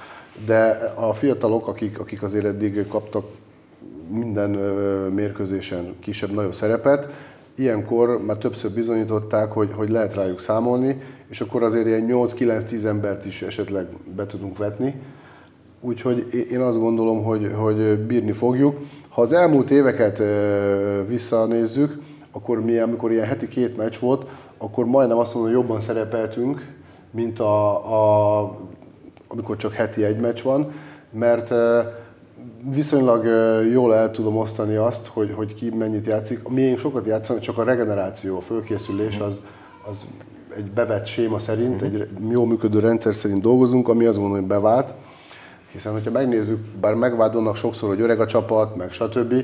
[0.46, 3.24] de a fiatalok, akik, akik azért eddig kaptak
[4.10, 4.50] minden
[5.10, 7.08] mérkőzésen kisebb-nagyobb szerepet,
[7.54, 13.24] ilyenkor már többször bizonyították, hogy, hogy lehet rájuk számolni, és akkor azért ilyen 8-9-10 embert
[13.24, 14.94] is esetleg be tudunk vetni.
[15.80, 18.78] Úgyhogy én azt gondolom, hogy, hogy bírni fogjuk.
[19.08, 20.22] Ha az elmúlt éveket
[21.08, 21.98] visszanézzük,
[22.36, 24.26] akkor mi, amikor ilyen heti két meccs volt,
[24.58, 26.74] akkor majdnem azt mondom, hogy jobban szerepeltünk,
[27.10, 27.74] mint a,
[28.40, 28.58] a,
[29.28, 30.72] amikor csak heti egy meccs van,
[31.10, 31.52] mert
[32.70, 33.24] viszonylag
[33.72, 36.48] jól el tudom osztani azt, hogy, hogy ki mennyit játszik.
[36.48, 39.40] Miénk sokat játszanak, csak a regeneráció, a fölkészülés az,
[39.88, 40.06] az
[40.56, 44.94] egy bevett séma szerint, egy jó működő rendszer szerint dolgozunk, ami azt gondolom, hogy bevált.
[45.72, 49.34] Hiszen, hogyha megnézzük, bár megvádolnak sokszor, hogy öreg a csapat, meg stb.,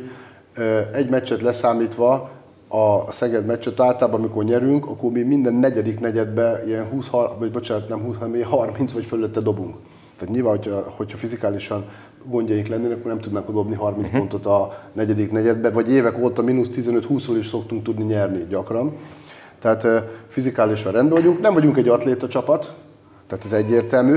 [0.93, 2.31] egy meccset leszámítva,
[2.75, 7.89] a Szeged meccset általában, amikor nyerünk, akkor mi minden negyedik negyedbe ilyen 20, vagy bocsánat,
[7.89, 9.75] nem 20, hanem 30 vagy fölötte dobunk.
[10.19, 11.85] Tehát nyilván, hogyha, hogyha fizikálisan
[12.25, 14.21] gondjaink lennének, akkor nem tudnánk dobni 30 uh-huh.
[14.21, 18.93] Pontot a negyedik negyedbe, vagy évek óta mínusz 15-20-ról is szoktunk tudni nyerni gyakran.
[19.59, 19.87] Tehát
[20.29, 22.75] fizikálisan rendben vagyunk, nem vagyunk egy atléta csapat,
[23.27, 24.17] tehát ez egyértelmű,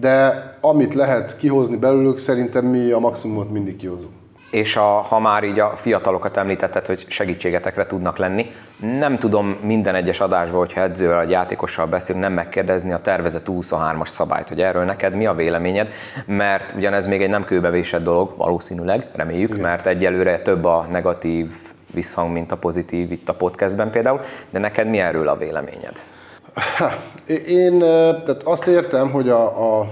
[0.00, 4.21] de amit lehet kihozni belőlük, szerintem mi a maximumot mindig kihozunk.
[4.52, 9.94] És a, ha már így a fiatalokat említetted, hogy segítségetekre tudnak lenni, nem tudom minden
[9.94, 14.84] egyes adásban, hogyha edzővel vagy játékossal beszél, nem megkérdezni a tervezett 23-as szabályt, hogy erről
[14.84, 15.92] neked mi a véleményed,
[16.26, 19.60] mert ugyanez még egy nem kőbevésett dolog, valószínűleg, reméljük, Igen.
[19.60, 21.50] mert egyelőre több a negatív
[21.92, 26.02] visszhang, mint a pozitív itt a podcastben például, de neked mi erről a véleményed?
[27.46, 29.86] Én tehát azt értem, hogy a, a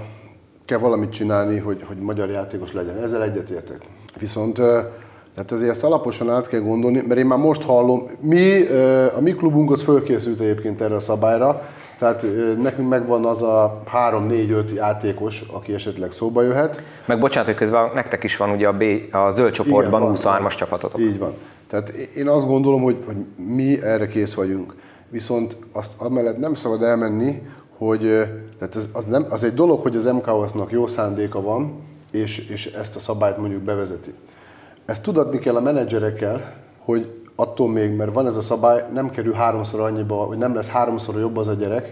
[0.65, 3.03] kell valamit csinálni, hogy, hogy magyar játékos legyen.
[3.03, 3.81] Ezzel egyetértek.
[4.19, 4.61] Viszont
[5.33, 8.61] tehát azért ezt alaposan át kell gondolni, mert én már most hallom, mi,
[9.15, 11.61] a mi klubunk az fölkészült egyébként erre a szabályra,
[11.97, 12.25] Tehát
[12.61, 16.81] nekünk megvan az a 3-4-5 játékos, aki esetleg szóba jöhet.
[17.05, 20.99] Meg bocsánat, hogy közben nektek is van ugye a, B, a zöld csoportban 23-as csapatotok.
[20.99, 21.33] Így van.
[21.67, 24.75] Tehát én azt gondolom, hogy, hogy mi erre kész vagyunk.
[25.09, 27.41] Viszont azt amellett nem szabad elmenni,
[27.77, 27.99] hogy
[28.59, 31.73] tehát ez, az, nem, az egy dolog, hogy az MKOS-nak jó szándéka van,
[32.11, 34.13] és, és ezt a szabályt mondjuk bevezeti.
[34.85, 39.33] Ezt tudatni kell a menedzserekkel, hogy attól még, mert van ez a szabály, nem kerül
[39.33, 41.91] háromszor annyiba, vagy nem lesz háromszor jobb az a gyerek,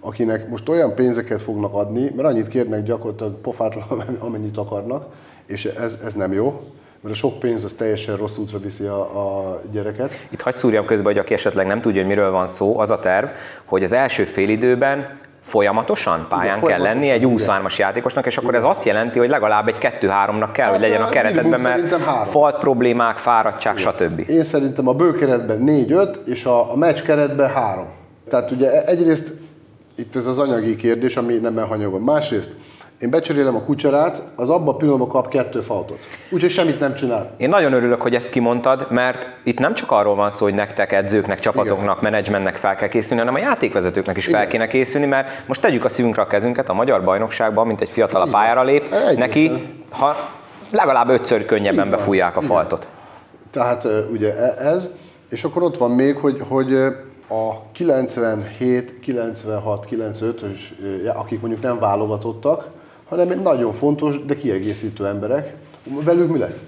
[0.00, 3.84] akinek most olyan pénzeket fognak adni, mert annyit kérnek gyakorlatilag pofátlan,
[4.18, 5.06] amennyit akarnak,
[5.46, 6.60] és ez, ez nem jó,
[7.00, 10.26] mert a sok pénz az teljesen rossz útra viszi a, a gyereket.
[10.30, 12.98] Itt hagyd szúrjam közben, hogy aki esetleg nem tudja, hogy miről van szó, az a
[12.98, 13.28] terv,
[13.64, 18.60] hogy az első félidőben folyamatosan pályán igen, kell lenni egy 23-as játékosnak, és akkor igen.
[18.60, 21.94] ez azt jelenti, hogy legalább egy 2-3-nak kell, hát, hogy legyen a keretedben, mert
[22.28, 23.92] falt problémák, fáradtság, igen.
[23.92, 24.30] stb.
[24.30, 27.86] Én szerintem a bőkeretben 4-5, és a, a meccs keretben 3.
[28.28, 29.32] Tehát ugye egyrészt
[29.96, 32.00] itt ez az anyagi kérdés, ami nem elhanyagol.
[32.00, 32.50] Másrészt
[33.02, 35.98] én becserélem a kucserát, az abban a pillanatban kap kettő faltot.
[36.30, 37.30] Úgyhogy semmit nem csinál.
[37.36, 40.92] Én nagyon örülök, hogy ezt kimondtad, mert itt nem csak arról van szó, hogy nektek,
[40.92, 42.10] edzőknek, csapatoknak, Igen.
[42.10, 44.40] menedzsmentnek fel kell készülni, hanem a játékvezetőknek is Igen.
[44.40, 47.88] fel kéne készülni, mert most tegyük a szívünkre a kezünket a magyar bajnokságban, mint egy
[47.88, 49.52] fiatal a pályára lép, Egy neki,
[49.90, 50.16] ha
[50.70, 52.88] legalább ötször könnyebben befújják a faltot.
[53.50, 54.90] Tehát ugye e- ez,
[55.30, 56.74] és akkor ott van még, hogy, hogy
[57.28, 60.60] a 97, 96, 95-ös,
[61.14, 62.80] akik mondjuk nem válogatottak,
[63.18, 65.54] hanem nagyon fontos, de kiegészítő emberek.
[66.04, 66.62] Velük mi lesz?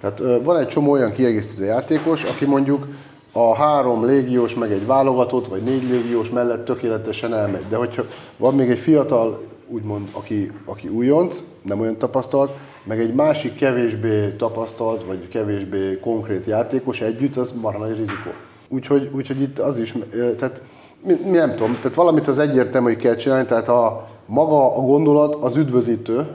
[0.00, 2.86] Tehát van egy csomó olyan kiegészítő játékos, aki mondjuk
[3.32, 7.64] a három légiós, meg egy válogatott, vagy négy légiós mellett tökéletesen elmegy.
[7.68, 8.02] De hogyha
[8.36, 12.52] van még egy fiatal, úgymond, aki, aki újonc, nem olyan tapasztalt,
[12.84, 18.30] meg egy másik kevésbé tapasztalt, vagy kevésbé konkrét játékos együtt, az marha nagy rizikó.
[18.68, 19.94] Úgyhogy, úgyhogy itt az is,
[20.38, 20.60] tehát
[21.06, 24.80] mi, mi nem tudom, tehát valamit az egyértelmű, hogy kell csinálni, tehát a, maga a
[24.80, 26.26] gondolat az üdvözítő,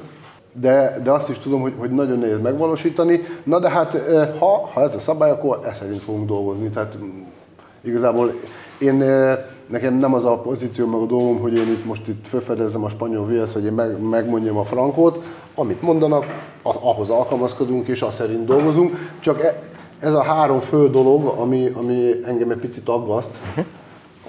[0.61, 3.21] de, de azt is tudom, hogy, hogy nagyon nehéz megvalósítani.
[3.43, 4.01] Na de hát,
[4.39, 6.69] ha, ha ez a szabály, akkor ezt szerint fogunk dolgozni.
[6.69, 7.21] Tehát mm,
[7.83, 8.33] igazából
[8.77, 9.03] én,
[9.69, 12.89] nekem nem az a pozíció, meg a dolgom, hogy én itt most itt felfedezzem a
[12.89, 15.23] spanyol VS, hogy én meg, megmondjam a frankot.
[15.55, 16.25] Amit mondanak,
[16.63, 18.95] ahhoz alkalmazkodunk, és azt szerint dolgozunk.
[19.19, 19.59] Csak e,
[19.99, 23.65] ez a három fő dolog, ami, ami engem egy picit aggaszt, uh-huh.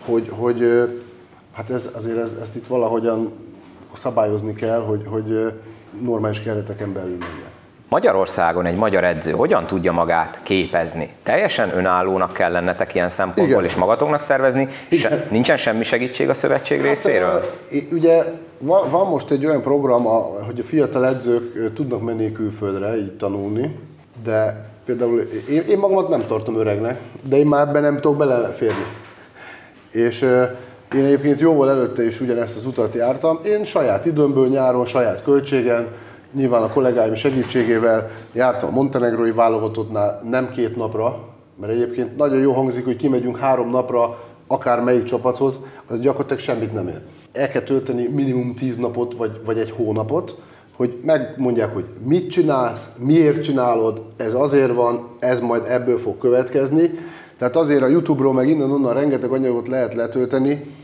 [0.04, 0.60] hogy, hogy
[1.52, 3.32] hát ez, azért ez, ezt itt valahogyan
[3.96, 5.52] szabályozni kell, hogy, hogy
[6.02, 7.54] normális kereteken belül menjen.
[7.88, 11.10] Magyarországon egy magyar edző hogyan tudja magát képezni?
[11.22, 13.64] Teljesen önállónak kell lennetek ilyen szempontból, Igen.
[13.64, 14.68] és magatoknak szervezni?
[14.90, 17.52] Se, nincsen semmi segítség a szövetség hát, részéről?
[17.92, 18.24] Ugye
[18.58, 20.04] van, van most egy olyan program,
[20.46, 23.78] hogy a fiatal edzők tudnak menni külföldre, így tanulni,
[24.24, 28.86] de például én, én magamat nem tartom öregnek, de én már ebben nem tudok beleférni.
[29.90, 30.26] És
[30.94, 33.38] én egyébként jóval előtte is ugyanezt az utat jártam.
[33.44, 35.86] Én saját időmből nyáron, saját költségen,
[36.32, 41.28] nyilván a kollégáim segítségével jártam a montenegrói válogatottnál nem két napra,
[41.60, 46.72] mert egyébként nagyon jó hangzik, hogy kimegyünk három napra akár melyik csapathoz, az gyakorlatilag semmit
[46.72, 47.00] nem ér.
[47.32, 50.38] El kell tölteni minimum tíz napot, vagy, vagy egy hónapot,
[50.76, 56.90] hogy megmondják, hogy mit csinálsz, miért csinálod, ez azért van, ez majd ebből fog következni.
[57.38, 60.74] Tehát azért a YouTube-ról meg innen-onnan rengeteg anyagot lehet letölteni,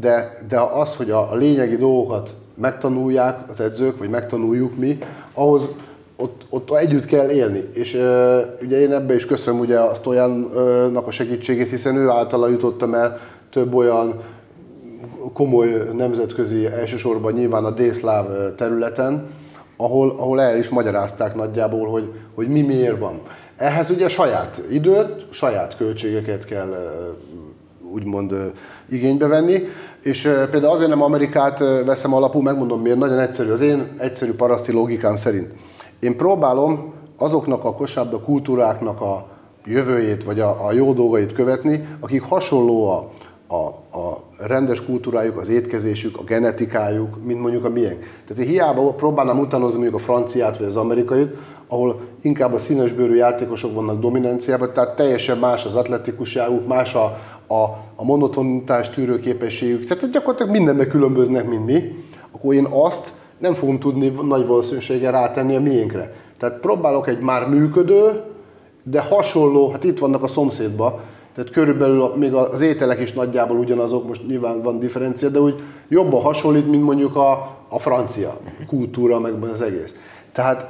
[0.00, 4.98] de, de az, hogy a, a lényegi dolgokat megtanulják az edzők, vagy megtanuljuk mi,
[5.34, 5.68] ahhoz
[6.16, 7.64] ott, ott együtt kell élni.
[7.72, 12.48] És e, ugye én ebbe is köszönöm ugye a Stojannak a segítségét, hiszen ő általa
[12.48, 13.18] jutottam el
[13.50, 14.20] több olyan
[15.32, 19.26] komoly nemzetközi, elsősorban nyilván a délszláv területen,
[19.76, 23.20] ahol, ahol el is magyarázták nagyjából, hogy, hogy mi miért van.
[23.56, 26.74] Ehhez ugye saját időt, saját költségeket kell
[27.92, 28.52] úgymond
[28.88, 29.62] igénybe venni,
[30.02, 34.72] és például azért nem Amerikát veszem alapul, megmondom miért, nagyon egyszerű, az én egyszerű paraszti
[34.72, 35.54] logikám szerint.
[36.00, 39.26] Én próbálom azoknak a kosárlabda kultúráknak a
[39.64, 43.10] jövőjét, vagy a, a jó dolgait követni, akik hasonló a,
[43.54, 43.66] a,
[43.98, 47.98] a rendes kultúrájuk, az étkezésük, a genetikájuk, mint mondjuk a miénk.
[48.26, 51.36] Tehát én hiába próbálnám utánozni mondjuk a franciát vagy az amerikait,
[51.68, 57.04] ahol inkább a színesbőrű játékosok vannak dominanciában, tehát teljesen más az atletikusságuk, más a,
[57.46, 57.62] a,
[57.96, 64.12] a monotonitás tűrőképességük, tehát gyakorlatilag mindenben különböznek, mint mi, akkor én azt nem fogom tudni
[64.22, 66.12] nagy valószínűséggel rátenni a miénkre.
[66.38, 68.22] Tehát próbálok egy már működő,
[68.82, 71.00] de hasonló, hát itt vannak a szomszédba,
[71.34, 75.54] tehát körülbelül még az ételek is nagyjából ugyanazok, most nyilván van differencia, de úgy
[75.88, 79.94] jobban hasonlít, mint mondjuk a, a francia kultúra, meg az egész.
[80.32, 80.68] Tehát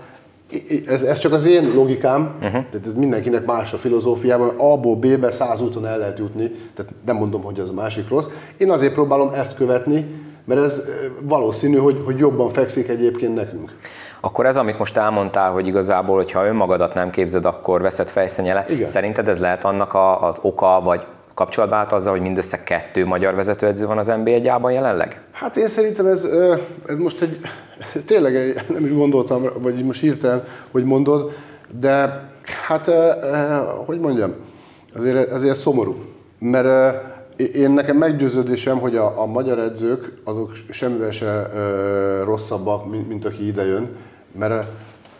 [0.86, 2.50] ez, ez csak az én logikám, uh-huh.
[2.50, 7.16] tehát ez mindenkinek más a filozófiában, A-ból B-be száz úton el lehet jutni, tehát nem
[7.16, 8.26] mondom, hogy az a másik rossz.
[8.56, 10.06] Én azért próbálom ezt követni,
[10.44, 10.82] mert ez
[11.20, 13.72] valószínű, hogy, hogy jobban fekszik egyébként nekünk.
[14.24, 18.64] Akkor ez, amit most elmondtál, hogy igazából, hogyha önmagadat nem képzed, akkor veszed fejszenyele.
[18.68, 18.86] Igen.
[18.86, 21.04] Szerinted ez lehet annak a, az oka, vagy
[21.34, 25.20] kapcsolatban állt azzal, hogy mindössze kettő magyar vezetőedző van az nba egyában jelenleg?
[25.32, 26.28] Hát én szerintem ez,
[26.86, 27.38] ez most egy,
[28.04, 31.32] tényleg nem is gondoltam, vagy most hirtelen, hogy mondod,
[31.80, 32.22] de
[32.66, 32.90] hát,
[33.86, 34.34] hogy mondjam,
[34.94, 35.94] azért, azért szomorú.
[36.38, 36.96] Mert
[37.36, 41.50] én nekem meggyőződésem, hogy a, a magyar edzők azok semmivel se
[42.24, 43.88] rosszabbak, mint, mint aki idejön,
[44.38, 44.66] mert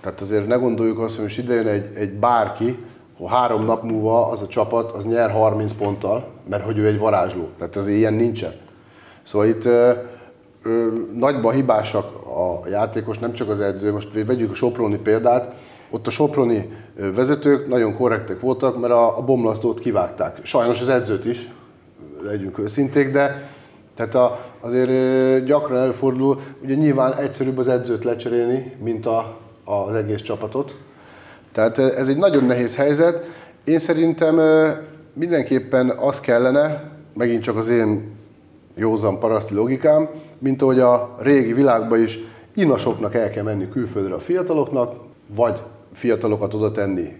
[0.01, 2.79] tehát azért ne gondoljuk azt, hogy most idejön egy, egy bárki,
[3.17, 6.99] hogy három nap múlva az a csapat az nyer 30 ponttal, mert hogy ő egy
[6.99, 7.49] varázsló.
[7.59, 8.53] Tehát az ilyen nincsen.
[9.23, 9.91] Szóval itt ö,
[10.63, 13.93] ö, nagyban hibásak a játékos, nem csak az edző.
[13.93, 15.55] Most vegyük a Soproni példát.
[15.91, 16.71] Ott a Soproni
[17.15, 20.39] vezetők nagyon korrektek voltak, mert a, a bomlasztót kivágták.
[20.43, 21.49] Sajnos az edzőt is,
[22.23, 23.51] legyünk őszinték, de
[23.95, 30.21] tehát a, azért gyakran előfordul, ugye nyilván egyszerűbb az edzőt lecserélni, mint a, az egész
[30.21, 30.77] csapatot.
[31.53, 33.29] Tehát ez egy nagyon nehéz helyzet.
[33.65, 34.41] Én szerintem
[35.13, 38.11] mindenképpen az kellene, megint csak az én
[38.77, 42.19] józan paraszti logikám, mint ahogy a régi világban is
[42.55, 44.95] inasoknak el kell menni külföldre a fiataloknak,
[45.35, 45.61] vagy
[45.93, 47.17] fiatalokat oda tenni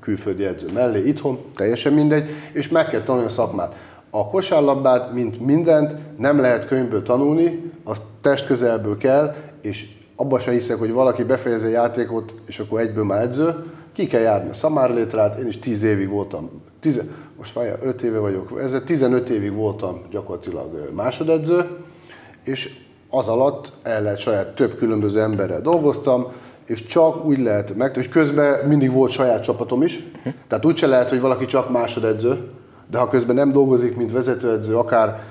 [0.00, 3.74] külföldi edző mellé, itthon, teljesen mindegy, és meg kell tanulni a szakmát.
[4.18, 10.76] A kosárlabdát, mint mindent, nem lehet könyvből tanulni, azt testközelből kell, és abba se hiszek,
[10.76, 13.54] hogy valaki befejezi a játékot, és akkor egyből már edző.
[13.92, 16.50] Ki kell járni a szamárlétrát, én is 10 évig voltam,
[16.80, 17.02] tize,
[17.36, 21.68] most várja, 5 éve vagyok, ezzel 15 évig voltam gyakorlatilag másodedző,
[22.44, 22.78] és
[23.10, 26.26] az alatt el lehet saját több különböző emberrel dolgoztam,
[26.66, 30.08] és csak úgy lehet meg, hogy közben mindig volt saját csapatom is,
[30.48, 32.50] tehát úgyse lehet, hogy valaki csak másodedző,
[32.90, 35.22] de ha közben nem dolgozik, mint vezetőedző, akár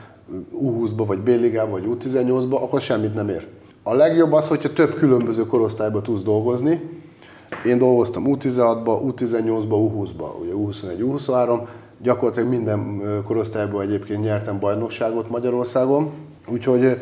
[0.61, 3.47] U20-ba, vagy B-ligában, vagy U18-ba, akkor semmit nem ér.
[3.83, 6.89] A legjobb az, hogyha több különböző korosztályba tudsz dolgozni.
[7.65, 11.67] Én dolgoztam U16-ba, U18-ba, U20-ba, ugye U21, U23,
[12.01, 16.11] gyakorlatilag minden korosztályban egyébként nyertem bajnokságot Magyarországon,
[16.47, 16.99] úgyhogy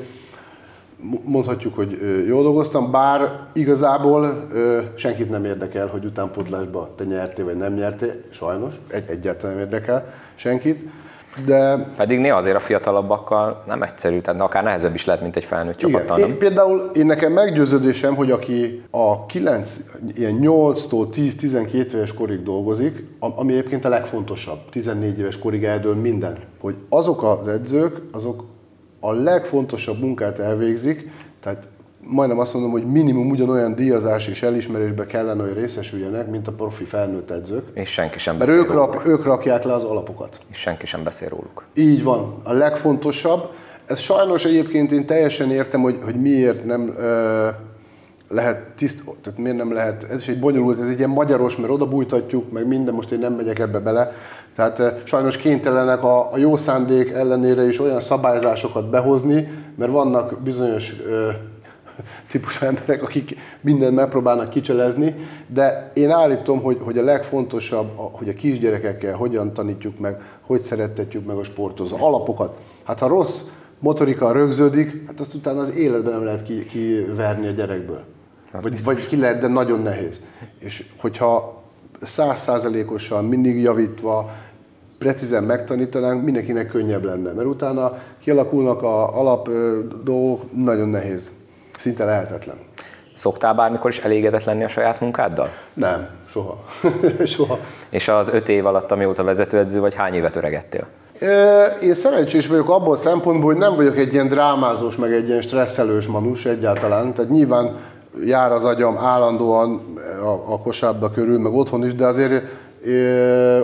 [1.24, 4.48] mondhatjuk, hogy jól dolgoztam, bár igazából
[4.96, 10.14] senkit nem érdekel, hogy utánpótlásba te nyertél vagy nem nyertél, sajnos, egy, egyáltalán nem érdekel
[10.36, 10.84] senkit.
[11.46, 11.78] De...
[11.96, 15.78] Pedig néha azért a fiatalabbakkal nem egyszerű, tehát akár nehezebb is lehet, mint egy felnőtt
[15.78, 16.20] csapattal.
[16.20, 19.80] Én, például én nekem meggyőződésem, hogy aki a 9,
[20.16, 26.38] ilyen 8-tól 10-12 éves korig dolgozik, ami egyébként a legfontosabb, 14 éves korig eldől minden,
[26.60, 28.44] hogy azok az edzők, azok
[29.08, 31.68] a legfontosabb munkát elvégzik, tehát
[32.08, 36.84] majdnem azt mondom, hogy minimum ugyanolyan díjazás és elismerésbe kellene, hogy részesüljenek, mint a profi
[36.84, 37.64] felnőtt edzők.
[37.74, 40.38] És senki sem beszél Mert ők, rak, ők rakják le az alapokat.
[40.52, 41.64] És senki sem beszél róluk.
[41.74, 42.36] Így van.
[42.44, 43.50] A legfontosabb.
[43.86, 47.48] Ez sajnos egyébként én teljesen értem, hogy, hogy miért nem ö,
[48.28, 51.72] lehet tiszt, tehát miért nem lehet, ez is egy bonyolult, ez egy ilyen magyaros, mert
[51.72, 54.12] oda bújtatjuk, meg minden, most én nem megyek ebbe bele.
[54.56, 60.96] Tehát sajnos kénytelenek a, a jó szándék ellenére is olyan szabályzásokat behozni, mert vannak bizonyos
[61.06, 61.30] ö,
[62.32, 65.16] típusú emberek, akik mindent megpróbálnak kicselezni,
[65.48, 71.26] de én állítom, hogy, hogy a legfontosabb, hogy a kisgyerekekkel hogyan tanítjuk meg, hogy szerettetjük
[71.26, 72.60] meg a sportot, az alapokat.
[72.84, 73.42] Hát ha rossz
[73.80, 78.15] motorika rögződik, hát azt utána az életben nem lehet kiverni ki a gyerekből.
[78.62, 80.20] Vagy, vagy ki lehet, de nagyon nehéz.
[80.60, 81.62] És hogyha
[82.02, 84.32] százszázalékosan, mindig javítva,
[84.98, 89.50] precízen megtanítanánk, mindenkinek könnyebb lenne, mert utána kialakulnak a alap
[90.04, 91.32] dolgok, nagyon nehéz.
[91.78, 92.56] Szinte lehetetlen.
[93.16, 95.50] Szoktál bármikor is elégedett lenni a saját munkáddal?
[95.74, 96.64] Nem, soha.
[97.26, 97.60] soha.
[97.90, 100.88] És az öt év alatt, amióta vezetőedző vagy, hány évet öregettél?
[101.82, 105.42] Én szerencsés vagyok abból a szempontból, hogy nem vagyok egy ilyen drámázós, meg egy ilyen
[105.42, 107.14] stresszelős manus egyáltalán.
[107.14, 107.76] Tehát nyilván
[108.26, 109.82] jár az agyam állandóan
[110.24, 112.44] a, a kosárba körül, meg otthon is, de azért,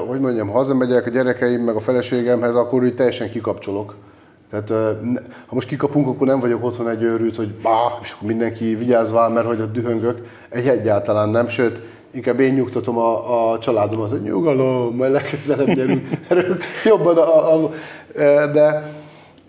[0.07, 3.95] hogy mondjam, ha hazamegyek a gyerekeim, meg a feleségemhez, akkor úgy teljesen kikapcsolok.
[4.49, 4.69] Tehát
[5.47, 9.29] ha most kikapunk, akkor nem vagyok otthon egy őrült, hogy bá, és akkor mindenki vigyázva,
[9.29, 10.21] mert hogy ott dühöngök.
[10.49, 16.07] Egy egyáltalán nem, sőt, inkább én nyugtatom a, a családomat, hogy nyugalom, majd legközelebb gyerünk,
[16.85, 17.71] jobban a, a,
[18.51, 18.91] de,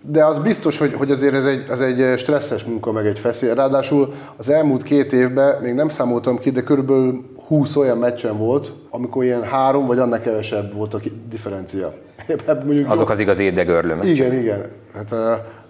[0.05, 3.53] de az biztos, hogy, hogy azért ez egy, ez egy stresszes munka, meg egy feszély.
[3.53, 8.73] Ráadásul az elmúlt két évben, még nem számoltam ki, de körülbelül 20 olyan meccsen volt,
[8.89, 10.99] amikor ilyen három vagy annak kevesebb volt a
[11.29, 11.93] differencia.
[12.65, 14.15] Mondjuk Azok az igazi érdegörlő meccsek.
[14.15, 14.65] Igen, igen.
[14.93, 15.19] Hát, uh,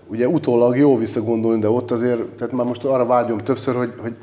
[0.07, 4.13] ugye utólag jó visszagondolni, de ott azért, tehát már most arra vágyom többször, hogy, hogy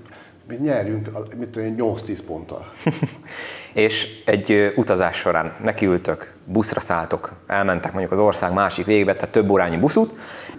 [0.51, 2.71] mi nyerjünk, mit tudom, 8-10 ponttal.
[3.73, 9.51] és egy utazás során nekiültök, buszra szálltok, elmentek mondjuk az ország másik végébe, tehát több
[9.51, 10.15] órányi buszút,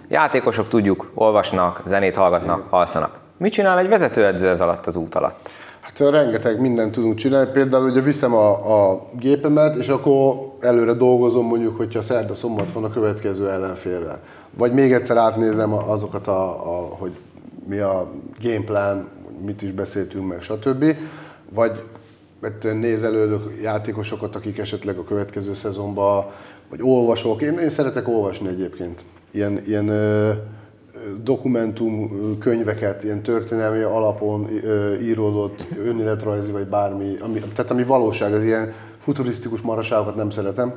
[0.08, 3.18] játékosok tudjuk, olvasnak, zenét hallgatnak, alszanak.
[3.36, 5.50] Mit csinál egy vezetőedző ez alatt az út alatt?
[5.80, 7.50] Hát rengeteg mindent tudunk csinálni.
[7.50, 12.84] Például ugye viszem a, a gépemet, és akkor előre dolgozom mondjuk, hogyha szerda szombat van
[12.84, 14.20] a következő ellenfélvel.
[14.58, 17.12] Vagy még egyszer átnézem azokat, a, a, hogy
[17.68, 18.10] mi a
[18.42, 19.08] gameplan,
[19.44, 20.84] mit is beszéltünk meg, stb.
[21.54, 21.72] Vagy
[22.62, 26.24] nézelődök játékosokat, akik esetleg a következő szezonban,
[26.70, 27.42] vagy olvasok.
[27.42, 29.04] Én, én szeretek olvasni egyébként.
[29.30, 30.32] Ilyen, ilyen ö,
[31.22, 34.48] dokumentum könyveket, ilyen történelmi alapon
[35.02, 40.74] íródott önéletrajzi, vagy bármi, ami, tehát ami valóság, az ilyen futurisztikus maraságokat nem szeretem.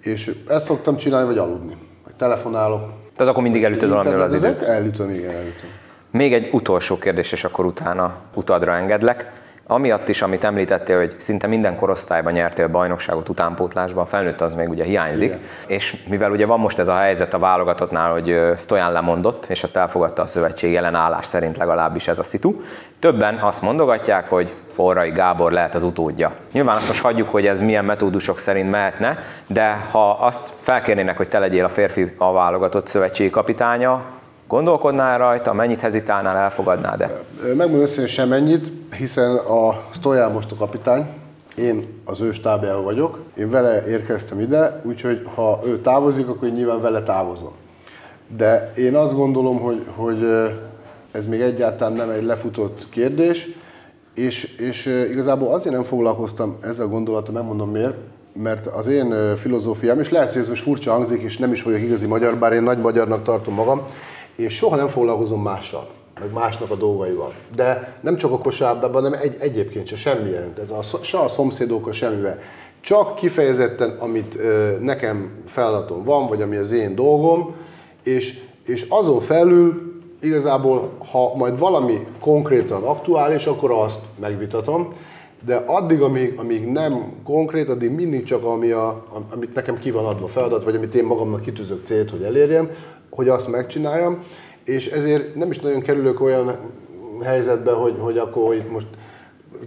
[0.00, 1.76] És ezt szoktam csinálni, vagy aludni.
[2.04, 2.80] Vagy telefonálok.
[3.14, 4.62] Tehát akkor mindig elütöd valamiről az időt?
[4.62, 5.70] Elütöm, igen, elütöm.
[6.12, 9.30] Még egy utolsó kérdés, és akkor utána utadra engedlek.
[9.66, 14.84] Amiatt is, amit említettél, hogy szinte minden korosztályban nyertél bajnokságot utánpótlásban, felnőtt az még ugye
[14.84, 15.40] hiányzik, Igen.
[15.66, 19.76] és mivel ugye van most ez a helyzet a válogatottnál, hogy Stojan lemondott, és azt
[19.76, 22.62] elfogadta a szövetség jelen állás szerint legalábbis ez a szitu,
[22.98, 26.32] többen azt mondogatják, hogy Forrai Gábor lehet az utódja.
[26.52, 31.28] Nyilván azt most hagyjuk, hogy ez milyen metódusok szerint mehetne, de ha azt felkérnének, hogy
[31.28, 34.20] te legyél a férfi a válogatott szövetségi kapitánya,
[34.52, 37.10] Gondolkodnál rajta, mennyit hezitálnál, elfogadnád-e?
[37.42, 41.06] Megmondom össze, sem mennyit, hiszen a Stojan most a kapitány,
[41.56, 46.54] én az ő stábjában vagyok, én vele érkeztem ide, úgyhogy ha ő távozik, akkor én
[46.54, 47.52] nyilván vele távozom.
[48.36, 50.26] De én azt gondolom, hogy, hogy
[51.12, 53.48] ez még egyáltalán nem egy lefutott kérdés,
[54.14, 57.96] és, és igazából azért nem foglalkoztam ezzel a gondolattal, megmondom miért,
[58.32, 61.80] mert az én filozófiám, és lehet, hogy ez most furcsa hangzik, és nem is vagyok
[61.80, 63.82] igazi magyar, bár én nagy magyarnak tartom magam,
[64.36, 67.32] én soha nem foglalkozom mással, meg másnak a dolgaival.
[67.54, 70.54] De nem csak a kosárlabdában, hanem egy, egyébként se semmilyen.
[70.54, 72.38] Tehát a, se a szomszédokkal semmivel.
[72.80, 77.54] Csak kifejezetten, amit ö, nekem feladatom van, vagy ami az én dolgom,
[78.02, 84.92] és, és azon felül igazából, ha majd valami konkrétan aktuális, akkor azt megvitatom,
[85.44, 90.04] de addig, amíg, amíg nem konkrét, addig mindig csak ami a, amit nekem ki van
[90.04, 92.70] adva feladat, vagy amit én magamnak kitűzök célt, hogy elérjem,
[93.14, 94.22] hogy azt megcsináljam,
[94.64, 96.56] és ezért nem is nagyon kerülök olyan
[97.22, 98.86] helyzetbe, hogy, hogy akkor itt most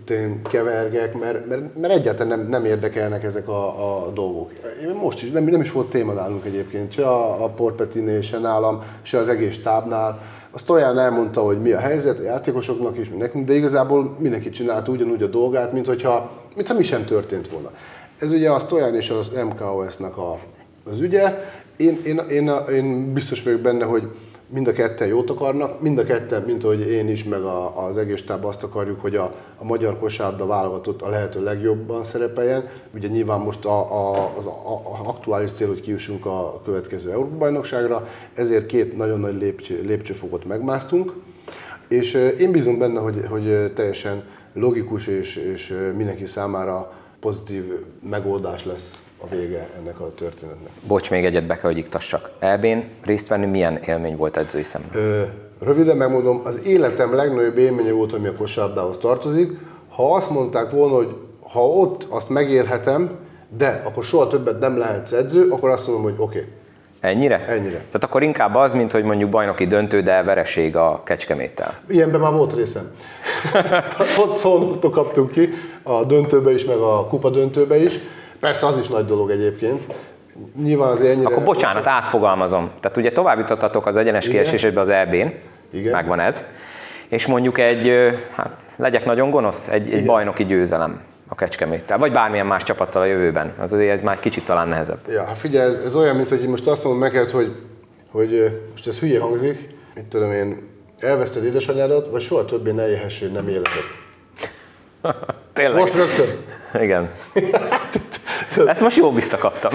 [0.10, 4.52] én kevergek, mert, mert, mert egyáltalán nem, nem érdekelnek ezek a, a dolgok.
[4.82, 8.40] Én most is, nem, nem is volt téma nálunk egyébként, se a, a Porpetinél, se
[8.40, 10.22] nálam, se az egész tábnál.
[10.52, 14.92] Azt olyan elmondta, hogy mi a helyzet a játékosoknak is, nekünk, de igazából mindenki csinálta
[14.92, 17.72] ugyanúgy a dolgát, mint hogyha, mintha mi sem történt volna.
[18.20, 20.40] Ez ugye a Stojan és az MKOS-nak a,
[20.90, 21.38] az ügye,
[21.78, 24.04] én, én, én, én biztos vagyok benne, hogy
[24.50, 27.98] mind a ketten jót akarnak, mind a ketten, mint ahogy én is, meg a, az
[27.98, 32.70] egész táb azt akarjuk, hogy a, a magyar kosárda válogatott a lehető legjobban szerepeljen.
[32.94, 38.08] Ugye nyilván most a, a, az a, a aktuális cél, hogy kiussunk a következő Európa-bajnokságra,
[38.34, 41.14] ezért két nagyon nagy lépcső, lépcsőfokot megmásztunk,
[41.88, 44.24] és én bízom benne, hogy, hogy teljesen
[44.54, 47.64] logikus és, és mindenki számára pozitív
[48.10, 50.72] megoldás lesz a vége ennek a történetnek.
[50.88, 52.30] Bocs, még egyet be kell, hogy iktassak.
[52.40, 54.90] EB-n részt venni milyen élmény volt edzői szemben?
[54.94, 55.24] Ö,
[55.60, 59.52] röviden megmondom, az életem legnagyobb élménye volt, ami a kosárlabdához tartozik.
[59.90, 61.16] Ha azt mondták volna, hogy
[61.52, 63.10] ha ott azt megélhetem,
[63.58, 66.38] de akkor soha többet nem lehetsz edző, akkor azt mondom, hogy oké.
[66.38, 66.52] Okay.
[67.00, 67.46] Ennyire?
[67.48, 67.78] Ennyire.
[67.78, 71.74] Tehát akkor inkább az, mint hogy mondjuk bajnoki döntő, de vereség a kecskeméttel.
[71.88, 72.92] Ilyenben már volt részem.
[74.24, 75.50] Ott szólnoktól kaptunk ki,
[75.84, 78.00] a döntőbe is, meg a kupa döntőbe is.
[78.40, 79.86] Persze az is nagy dolog egyébként.
[80.64, 81.28] Nyilván az ennyire...
[81.28, 82.72] Akkor bocsánat, átfogalmazom.
[82.80, 85.34] Tehát ugye tovább jutottatok az egyenes kiesésedbe az EB-n,
[85.72, 85.92] Igen.
[85.92, 86.44] megvan ez,
[87.08, 92.46] és mondjuk egy, hát legyek nagyon gonosz, egy, egy bajnoki győzelem a Kecskeméttel, vagy bármilyen
[92.46, 93.54] más csapattal a jövőben.
[93.60, 95.00] Az azért ez már kicsit talán nehezebb.
[95.10, 97.56] Ja, hát figyelj, ez, ez olyan, mint hogy most azt mondom neked, hogy,
[98.12, 100.70] hogy most ez hülye hangzik, mit tudom én,
[101.00, 103.84] elveszted édesanyádat, vagy soha többé ne élhessél nem életed.
[105.54, 105.80] Tényleg.
[105.80, 106.28] Most rögtön.
[106.82, 107.10] Igen.
[108.66, 109.72] Ezt most jó visszakaptam.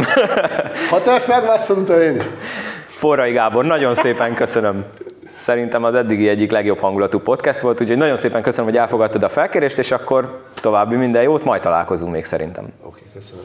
[0.90, 2.24] ha te ezt megvászod, utána én is.
[2.86, 4.84] Forrai Gábor, nagyon szépen köszönöm.
[5.36, 9.28] Szerintem az eddigi egyik legjobb hangulatú podcast volt, úgyhogy nagyon szépen köszönöm, hogy elfogadtad a
[9.28, 12.64] felkérést, és akkor további minden jót, majd találkozunk még szerintem.
[12.64, 13.44] Oké, okay, köszönöm.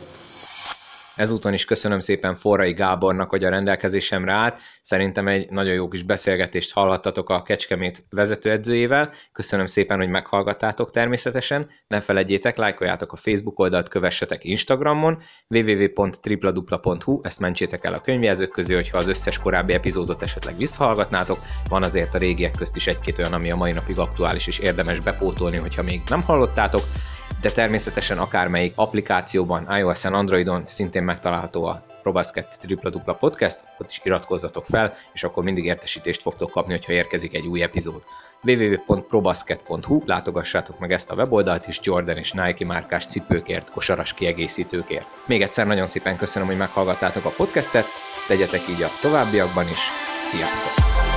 [1.16, 4.58] Ezúton is köszönöm szépen Forrai Gábornak, hogy a rendelkezésemre állt.
[4.82, 9.12] Szerintem egy nagyon jó kis beszélgetést hallhattatok a Kecskemét vezetőedzőjével.
[9.32, 11.70] Köszönöm szépen, hogy meghallgattátok természetesen.
[11.88, 18.76] Ne felejtjétek, lájkoljátok a Facebook oldalt, kövessetek Instagramon, www.tripladupla.hu, ezt mentsétek el a könyvjelzők közé,
[18.76, 21.40] hogyha az összes korábbi epizódot esetleg visszahallgatnátok.
[21.70, 25.00] Van azért a régiek közt is egy-két olyan, ami a mai napig aktuális és érdemes
[25.00, 26.84] bepótolni, hogyha még nem hallottátok
[27.46, 34.00] de természetesen akármelyik applikációban, iOS-en, Androidon szintén megtalálható a Probaszket Tripla Dupla Podcast, ott is
[34.04, 38.04] iratkozzatok fel, és akkor mindig értesítést fogtok kapni, hogyha érkezik egy új epizód.
[38.44, 45.08] www.probasket.hu látogassátok meg ezt a weboldalt is Jordan és Nike márkás cipőkért, kosaras kiegészítőkért.
[45.26, 47.86] Még egyszer nagyon szépen köszönöm, hogy meghallgattátok a podcastet,
[48.28, 49.90] tegyetek így a továbbiakban is.
[50.24, 51.15] Sziasztok!